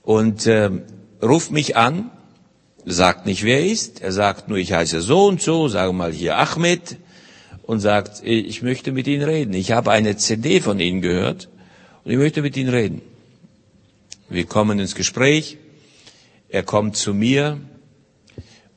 [0.04, 0.70] Und äh,
[1.22, 2.12] ruft mich an,
[2.86, 4.02] sagt nicht, wer er ist.
[4.02, 6.98] Er sagt nur, ich heiße so und so, sage mal hier Ahmed
[7.64, 9.54] und sagt, ich möchte mit Ihnen reden.
[9.54, 11.50] Ich habe eine CD von Ihnen gehört
[12.04, 13.02] und ich möchte mit Ihnen reden.
[14.30, 15.58] Wir kommen ins Gespräch.
[16.50, 17.60] Er kommt zu mir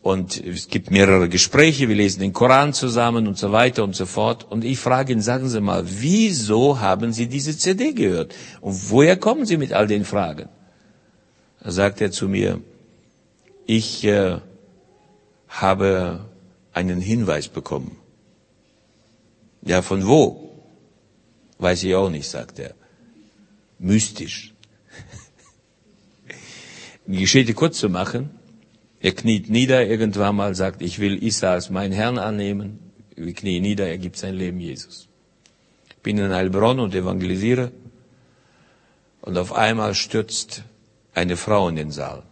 [0.02, 1.88] und es gibt mehrere Gespräche.
[1.88, 4.46] Wir lesen den Koran zusammen und so weiter und so fort.
[4.50, 8.34] Und ich frage ihn, sagen Sie mal, wieso haben Sie diese CD gehört?
[8.62, 10.48] Und woher kommen Sie mit all den Fragen?
[11.62, 12.60] Da sagt er zu mir,
[13.68, 14.38] ich äh,
[15.48, 16.26] habe
[16.72, 17.96] einen Hinweis bekommen.
[19.62, 20.64] Ja, von wo?
[21.58, 22.74] Weiß ich auch nicht, sagt er.
[23.78, 24.54] Mystisch.
[27.06, 28.30] Die Geschichte kurz zu machen,
[29.00, 32.78] er kniet nieder irgendwann mal, sagt, ich will Isa als meinen Herrn annehmen.
[33.14, 35.08] Wir knien nieder, er gibt sein Leben Jesus.
[36.02, 37.70] Bin in Heilbronn und evangelisiere.
[39.20, 40.62] Und auf einmal stürzt
[41.12, 42.22] eine Frau in den Saal,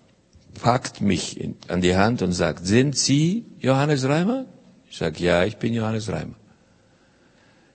[0.60, 4.46] packt mich in, an die Hand und sagt, sind Sie Johannes Reimer?
[4.90, 6.34] Ich sage, ja, ich bin Johannes Reimer.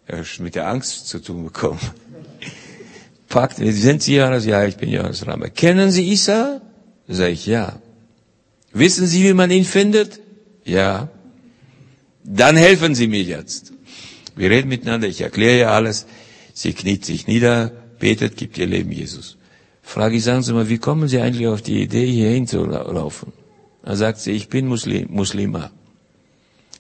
[0.08, 1.80] Er hat mit der Angst zu tun bekommen.
[3.30, 4.46] Packt, sind Sie Johannes?
[4.46, 5.50] Ja, ich bin Johannes Reimer.
[5.50, 6.62] Kennen Sie Isa?
[7.08, 7.80] Sag ich, ja.
[8.74, 10.20] Wissen Sie, wie man ihn findet?
[10.66, 11.10] Ja.
[12.24, 13.74] Dann helfen Sie mir jetzt.
[14.36, 16.06] Wir reden miteinander, ich erkläre ihr alles.
[16.54, 19.38] Sie kniet sich nieder, betet, gibt ihr Leben Jesus.
[19.82, 23.34] Frage ich, sagen Sie mal, wie kommen Sie eigentlich auf die Idee, hier hinzulaufen?
[23.84, 25.72] Dann sagt sie, ich bin Muslim, Muslima.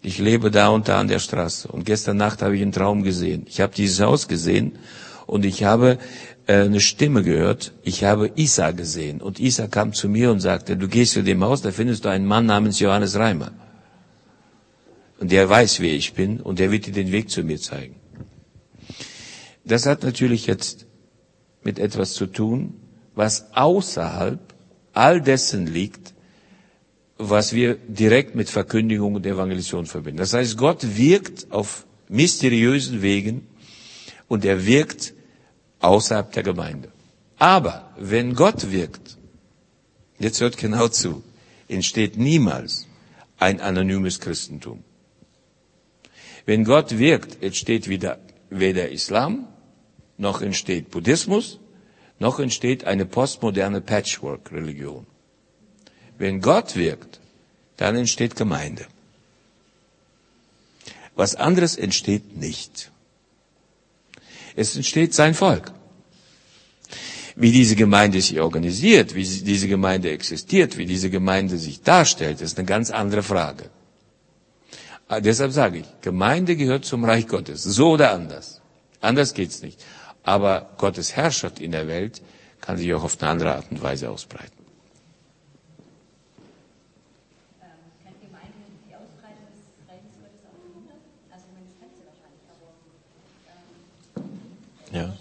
[0.04, 1.68] Ich lebe da und da an der Straße.
[1.68, 3.46] Und gestern Nacht habe ich einen Traum gesehen.
[3.48, 4.74] Ich habe dieses Haus gesehen
[5.28, 5.98] und ich habe
[6.48, 7.74] äh, eine Stimme gehört.
[7.84, 9.22] Ich habe Isa gesehen.
[9.22, 12.10] Und Isa kam zu mir und sagte, du gehst zu dem Haus, da findest du
[12.10, 13.52] einen Mann namens Johannes Reimer.
[15.20, 17.96] Und der weiß, wer ich bin und der wird dir den Weg zu mir zeigen.
[19.64, 20.88] Das hat natürlich jetzt
[21.64, 22.81] mit etwas zu tun,
[23.16, 24.40] was außerhalb
[24.94, 26.14] all dessen liegt,
[27.18, 30.18] was wir direkt mit Verkündigung und Evangelisation verbinden.
[30.18, 33.48] Das heißt, Gott wirkt auf mysteriösen Wegen
[34.28, 35.14] und er wirkt
[35.80, 36.92] außerhalb der Gemeinde.
[37.38, 39.18] Aber wenn Gott wirkt,
[40.20, 41.24] jetzt hört genau zu,
[41.68, 42.88] entsteht niemals
[43.38, 44.84] ein anonymes Christentum.
[46.46, 49.48] Wenn Gott wirkt, entsteht wieder weder Islam,
[50.18, 51.60] noch entsteht Buddhismus,
[52.22, 55.06] noch entsteht eine postmoderne Patchwork-Religion.
[56.20, 57.20] Wenn Gott wirkt,
[57.78, 58.86] dann entsteht Gemeinde.
[61.16, 62.92] Was anderes entsteht nicht.
[64.56, 65.72] Es entsteht sein Volk.
[67.36, 72.58] Wie diese Gemeinde sich organisiert, wie diese Gemeinde existiert, wie diese Gemeinde sich darstellt, ist
[72.58, 73.66] eine ganz andere Frage.
[75.08, 78.62] Ah, deshalb sage ich, Gemeinde gehört zum Reich Gottes, so oder anders.
[79.00, 79.80] Anders geht's nicht.
[80.24, 82.22] Aber Gottes Herrschaft in der Welt
[82.62, 84.62] kann sich auch auf eine andere Art und Weise ausbreiten.
[94.92, 95.18] Ja.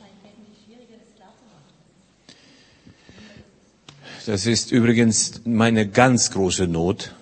[4.26, 7.14] Das ist übrigens meine ganz große Not.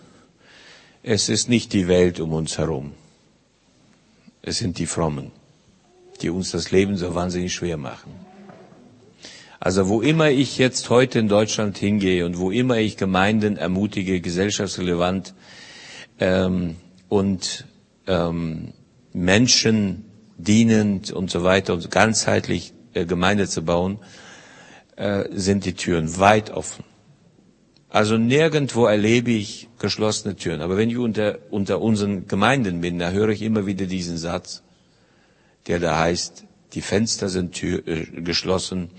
[1.03, 2.93] Es ist nicht die Welt um uns herum.
[4.43, 5.31] Es sind die Frommen,
[6.23, 8.13] die uns das Leben so wahnsinnig schwer machen.
[9.61, 14.21] Also wo immer ich jetzt heute in Deutschland hingehe und wo immer ich Gemeinden ermutige,
[14.21, 15.35] gesellschaftsrelevant
[16.21, 16.77] ähm,
[17.09, 17.65] und
[18.07, 18.73] ähm,
[19.13, 20.05] Menschen
[20.37, 23.99] dienend und so weiter und ganzheitlich äh, Gemeinde zu bauen,
[24.97, 26.85] äh, sind die Türen weit offen.
[27.91, 30.61] Also nirgendwo erlebe ich geschlossene Türen.
[30.61, 34.63] Aber wenn ich unter, unter unseren Gemeinden bin, da höre ich immer wieder diesen Satz,
[35.69, 38.91] der da heißt, die Fenster sind Tür, äh, geschlossen,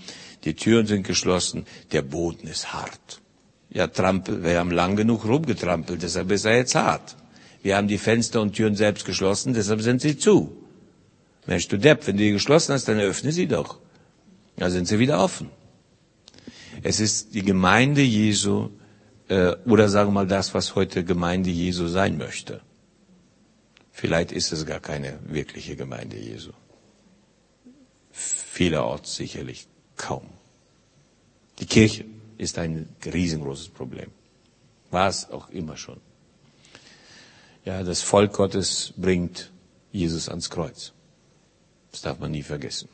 [0.44, 3.20] die Türen sind geschlossen, der Boden ist hart.
[3.70, 7.16] Ja, trampel, wir haben lang genug rumgetrampelt, deshalb ist er jetzt hart.
[7.62, 10.56] Wir haben die Fenster und Türen selbst geschlossen, deshalb sind sie zu.
[11.46, 13.78] Mensch, du Depp, wenn du die geschlossen hast, dann öffne sie doch.
[14.56, 15.50] Dann sind sie wieder offen.
[16.82, 18.70] Es ist die Gemeinde Jesu,
[19.28, 22.60] äh, oder sagen wir mal das, was heute Gemeinde Jesu sein möchte.
[24.00, 26.52] Vielleicht ist es gar keine wirkliche Gemeinde Jesu.
[28.12, 30.26] Vielerorts sicherlich kaum.
[31.58, 32.06] Die Kirche
[32.38, 34.10] ist ein riesengroßes Problem.
[34.90, 36.00] War es auch immer schon.
[37.66, 39.52] Ja, das Volk Gottes bringt
[39.92, 40.94] Jesus ans Kreuz.
[41.92, 42.88] Das darf man nie vergessen.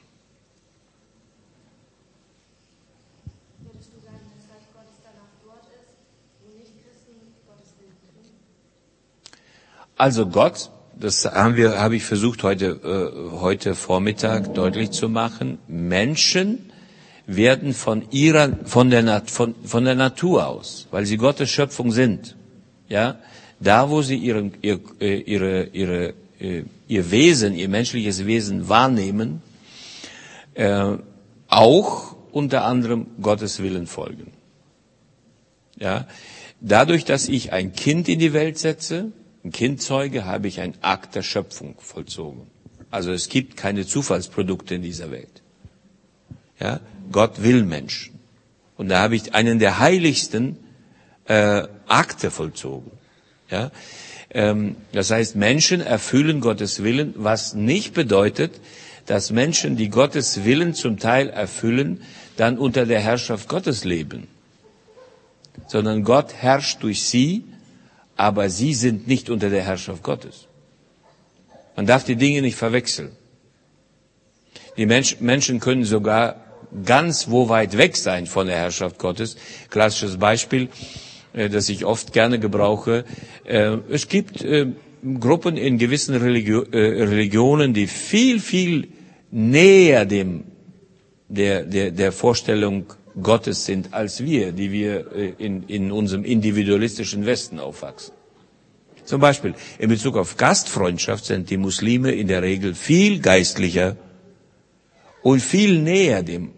[9.97, 15.59] Also Gott, das haben wir, habe ich versucht heute, äh, heute Vormittag deutlich zu machen.
[15.69, 16.71] Menschen
[17.27, 22.37] werden von ihrer, von der, von, von der Natur aus, weil sie Gottes Schöpfung sind,
[22.89, 23.19] ja,
[23.61, 29.43] da wo sie ihren, ihr, äh, ihre, ihre, äh, ihr Wesen, ihr menschliches Wesen wahrnehmen,
[30.55, 30.97] äh,
[31.49, 34.33] auch unter anderem Gottes Willen folgen.
[35.79, 36.07] Ja,
[36.61, 39.13] dadurch, dass ich ein Kind in die Welt setze,
[39.47, 42.47] ein Kind zeuge, habe ich einen Akt der Schöpfung vollzogen.
[42.91, 45.43] Also es gibt keine Zufallsprodukte in dieser Welt.
[46.61, 46.81] Ja,
[47.13, 48.19] Gott will Menschen.
[48.77, 50.59] Und da habe ich einen der heiligsten
[51.27, 52.91] äh, Akte vollzogen.
[53.51, 53.71] Ja,
[54.31, 58.61] ähm, das heißt, Menschen erfüllen Gottes Willen, was nicht bedeutet,
[59.07, 62.03] dass Menschen, die Gottes Willen zum Teil erfüllen,
[62.37, 64.27] dann unter der Herrschaft Gottes leben
[65.67, 67.45] sondern Gott herrscht durch sie,
[68.17, 70.47] aber sie sind nicht unter der Herrschaft Gottes.
[71.77, 73.13] Man darf die Dinge nicht verwechseln.
[74.77, 76.37] Die Mensch, Menschen können sogar
[76.85, 79.37] ganz wo weit weg sein von der Herrschaft Gottes.
[79.71, 80.69] Klassisches Beispiel,
[81.33, 83.05] äh, das ich oft gerne gebrauche.
[83.45, 84.67] Äh, Es gibt äh,
[85.21, 88.89] Gruppen in gewissen Religio Religionen, die viel, viel
[89.31, 90.45] näher dem
[91.29, 92.87] der, der, der Vorstellung
[93.23, 98.15] Gottes sind als wir, die wir äh, in, in unserem individualistischen Westen aufwachsen.
[99.05, 103.97] Zum Beispiel in Bezug auf Gastfreundschaft sind die Muslime in der Regel viel geistlicher
[105.23, 106.51] und viel näher dem,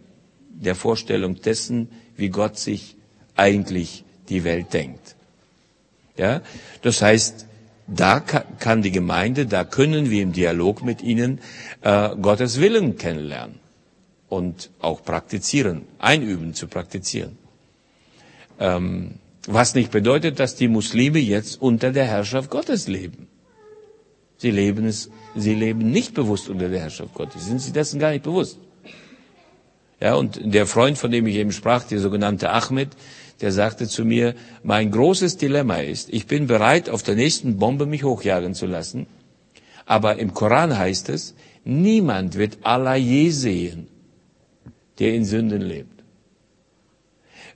[0.50, 2.96] der Vorstellung dessen, wie Gott sich
[3.36, 5.14] eigentlich die Welt denkt.
[6.16, 6.40] Ja,
[6.82, 7.46] das heißt,
[7.86, 11.38] da ka- kann die Gemeinde, da können wir im Dialog mit ihnen
[11.82, 13.60] äh, Gottes Willen kennenlernen
[14.28, 17.38] und auch praktizieren, einüben zu praktizieren.
[18.58, 19.14] Ähm,
[19.46, 23.28] was nicht bedeutet, dass die Muslime jetzt unter der Herrschaft Gottes leben.
[24.36, 27.46] Sie leben es, sie leben nicht bewusst unter der Herrschaft Gottes.
[27.46, 28.58] Sind sie dessen gar nicht bewusst?
[30.00, 32.90] Ja, und der Freund, von dem ich eben sprach, der sogenannte Ahmed,
[33.40, 37.86] der sagte zu mir, mein großes Dilemma ist, ich bin bereit, auf der nächsten Bombe
[37.86, 39.06] mich hochjagen zu lassen,
[39.86, 43.88] aber im Koran heißt es, niemand wird Allah je sehen,
[44.98, 46.02] der in Sünden lebt.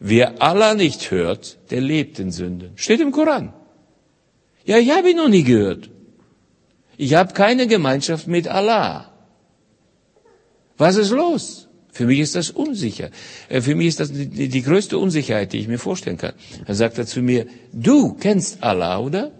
[0.01, 2.73] Wer Allah nicht hört, der lebt in Sünden.
[2.77, 3.53] Steht im Koran.
[4.65, 5.91] Ja, ich habe ihn noch nie gehört.
[6.97, 9.13] Ich habe keine Gemeinschaft mit Allah.
[10.77, 11.69] Was ist los?
[11.93, 13.11] Für mich ist das unsicher.
[13.49, 16.33] Äh, Für mich ist das die, die größte Unsicherheit, die ich mir vorstellen kann.
[16.67, 19.31] Dann sagt er zu mir, du kennst Allah, oder?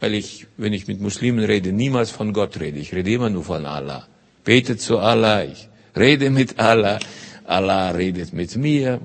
[0.00, 2.78] Weil ich, wenn ich mit Muslimen rede, niemals von Gott rede.
[2.78, 4.08] Ich rede immer nur von Allah.
[4.42, 6.98] Bete zu Allah, ich rede mit Allah.
[7.46, 9.00] Allah redet mit mir.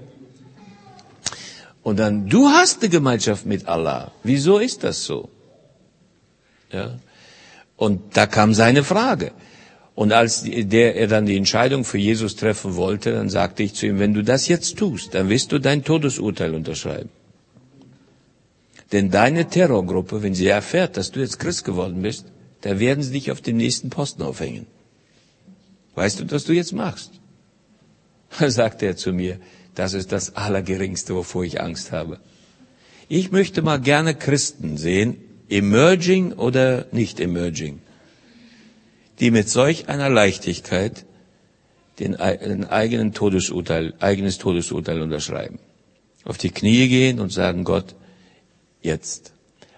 [1.84, 4.12] Und dann, du hast eine Gemeinschaft mit Allah.
[4.24, 5.30] Wieso ist das so?
[6.72, 6.98] Ja.
[7.78, 9.32] Und da kam seine Frage.
[9.96, 13.88] Und als der, er dann die Entscheidung für Jesus treffen wollte, dann sagte ich zu
[13.88, 17.10] ihm, wenn du das jetzt tust, dann wirst du dein Todesurteil unterschreiben.
[18.92, 22.26] Denn deine Terrorgruppe, wenn sie erfährt, dass du jetzt Christ geworden bist,
[22.62, 24.68] da werden sie dich auf den nächsten Posten aufhängen.
[25.96, 27.12] Weißt du, was du jetzt machst?
[28.40, 29.40] Sagte er zu mir,
[29.76, 32.20] das ist das Allergeringste, wovor ich Angst habe.
[33.10, 35.18] Ich möchte mal gerne Christen sehen,
[35.50, 37.80] emerging oder nicht emerging,
[39.20, 41.06] die mit solch einer Leichtigkeit
[42.00, 45.60] den, den eigenen Todesurteil, eigenes Todesurteil unterschreiben.
[46.26, 47.96] Auf die Knie gehen und sagen, Gott,
[48.82, 49.34] jetzt.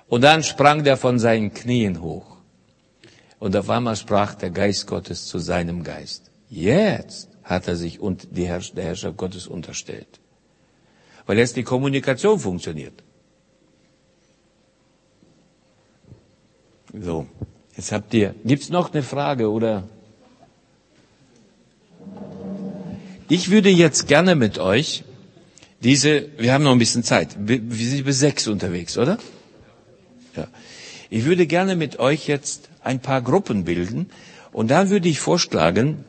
[0.08, 2.38] Und dann sprang der von seinen Knien hoch.
[3.38, 6.29] Und auf einmal sprach der Geist Gottes zu seinem Geist.
[6.50, 10.20] Jetzt hat er sich und die Herrsch der Herrschaft Gottes unterstellt.
[11.26, 13.04] Weil jetzt die Kommunikation funktioniert.
[16.94, 17.28] So,
[17.78, 19.88] jetzt habt ihr, gibt's noch eine Frage oder?
[23.28, 25.04] Ich würde jetzt gerne mit euch
[25.82, 29.18] diese, wir haben noch ein bisschen Zeit, wir wir sind bis sechs unterwegs, oder?
[30.36, 30.48] Ja.
[31.12, 34.10] Ich würde gerne mit euch jetzt ein paar Gruppen bilden
[34.52, 36.06] und dann würde ich vorschlagen,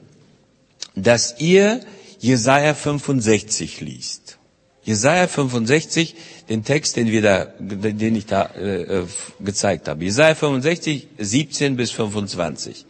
[0.95, 1.81] dass ihr
[2.19, 4.39] Jesaja 65 liest.
[4.83, 6.15] Jesaja 65,
[6.49, 9.07] den Text, den wir da, den ich da äh, äh,
[9.41, 10.05] gezeigt habe.
[10.05, 12.87] Jesaja 65, 17 bis 25.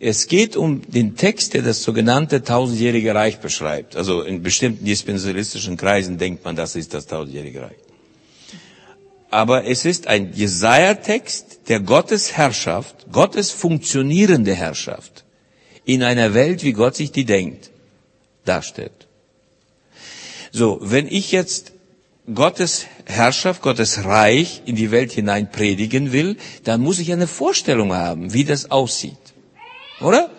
[0.00, 3.96] Es geht um den Text, der das sogenannte tausendjährige Reich beschreibt.
[3.96, 7.78] Also in bestimmten dispensalistischen Kreisen denkt man, das ist das tausendjährige Reich.
[9.30, 15.23] Aber es ist ein Jesaja-Text, der Gottes Herrschaft, Gottes funktionierende Herrschaft
[15.84, 17.70] in einer Welt, wie Gott sich die denkt,
[18.44, 19.06] darstellt.
[20.52, 21.72] So, wenn ich jetzt
[22.32, 27.92] Gottes Herrschaft, Gottes Reich in die Welt hinein predigen will, dann muss ich eine Vorstellung
[27.92, 29.18] haben, wie das aussieht.
[30.00, 30.30] Oder?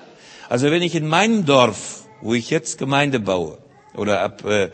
[0.50, 3.58] Also wenn ich in meinem Dorf, wo ich jetzt Gemeinde baue,
[3.94, 4.72] oder ab, äh,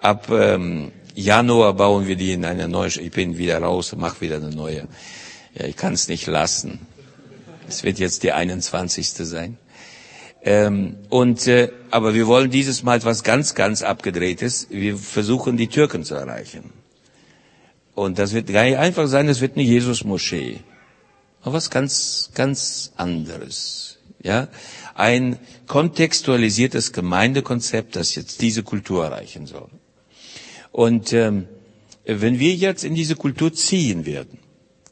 [0.00, 4.36] ab ähm, Januar bauen wir die in einer neuen, ich bin wieder raus, mach wieder
[4.36, 4.88] eine neue.
[5.54, 6.86] Ja, ich kann es nicht lassen.
[7.68, 9.08] Es wird jetzt die 21.
[9.08, 9.58] sein.
[10.46, 14.68] Ähm, und, äh, aber wir wollen dieses Mal etwas ganz, ganz abgedrehtes.
[14.70, 16.72] Wir versuchen, die Türken zu erreichen.
[17.96, 20.60] Und das wird gar nicht einfach sein, es wird eine Jesus-Moschee.
[21.42, 23.98] Aber was ganz, ganz anderes.
[24.22, 24.46] Ja?
[24.94, 29.68] Ein kontextualisiertes Gemeindekonzept, das jetzt diese Kultur erreichen soll.
[30.70, 31.48] Und ähm,
[32.04, 34.38] wenn wir jetzt in diese Kultur ziehen werden,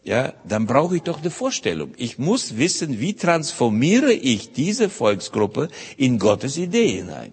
[0.04, 1.94] ja, dann brauche ich doch eine Vorstellung.
[1.96, 7.32] Ich muss wissen, wie transformiere ich diese Volksgruppe in Gottes Idee hinein.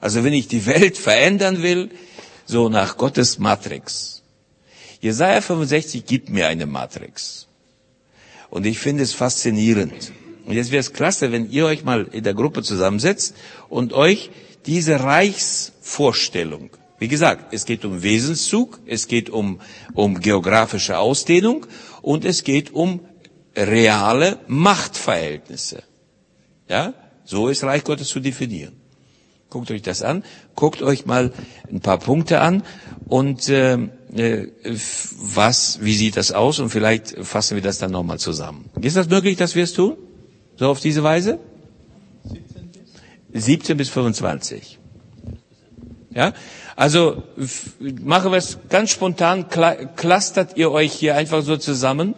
[0.00, 1.90] Also wenn ich die Welt verändern will,
[2.46, 4.22] so nach Gottes Matrix.
[5.00, 7.46] Jesaja 65 gibt mir eine Matrix.
[8.50, 10.12] Und ich finde es faszinierend.
[10.46, 13.36] Und jetzt wäre es klasse, wenn ihr euch mal in der Gruppe zusammensetzt
[13.68, 14.30] und euch
[14.66, 19.60] diese Reichsvorstellung wie gesagt, es geht um Wesenszug, es geht um,
[19.94, 21.66] um geografische Ausdehnung
[22.02, 23.00] und es geht um
[23.54, 25.82] reale Machtverhältnisse.
[26.68, 26.94] Ja,
[27.24, 28.74] so ist Reich Gottes zu definieren.
[29.50, 30.24] Guckt euch das an,
[30.54, 31.32] guckt euch mal
[31.70, 32.62] ein paar Punkte an
[33.06, 33.74] und äh,
[34.14, 34.48] äh
[35.18, 38.70] was, wie sieht das aus und vielleicht fassen wir das dann nochmal zusammen.
[38.80, 39.96] Ist das möglich, dass wir es tun?
[40.56, 41.38] So auf diese Weise?
[43.32, 44.78] 17 bis 25.
[46.14, 46.32] Ja?
[46.76, 47.22] Also
[48.02, 49.46] machen wir es ganz spontan,
[49.96, 52.14] clustert ihr euch hier einfach so zusammen.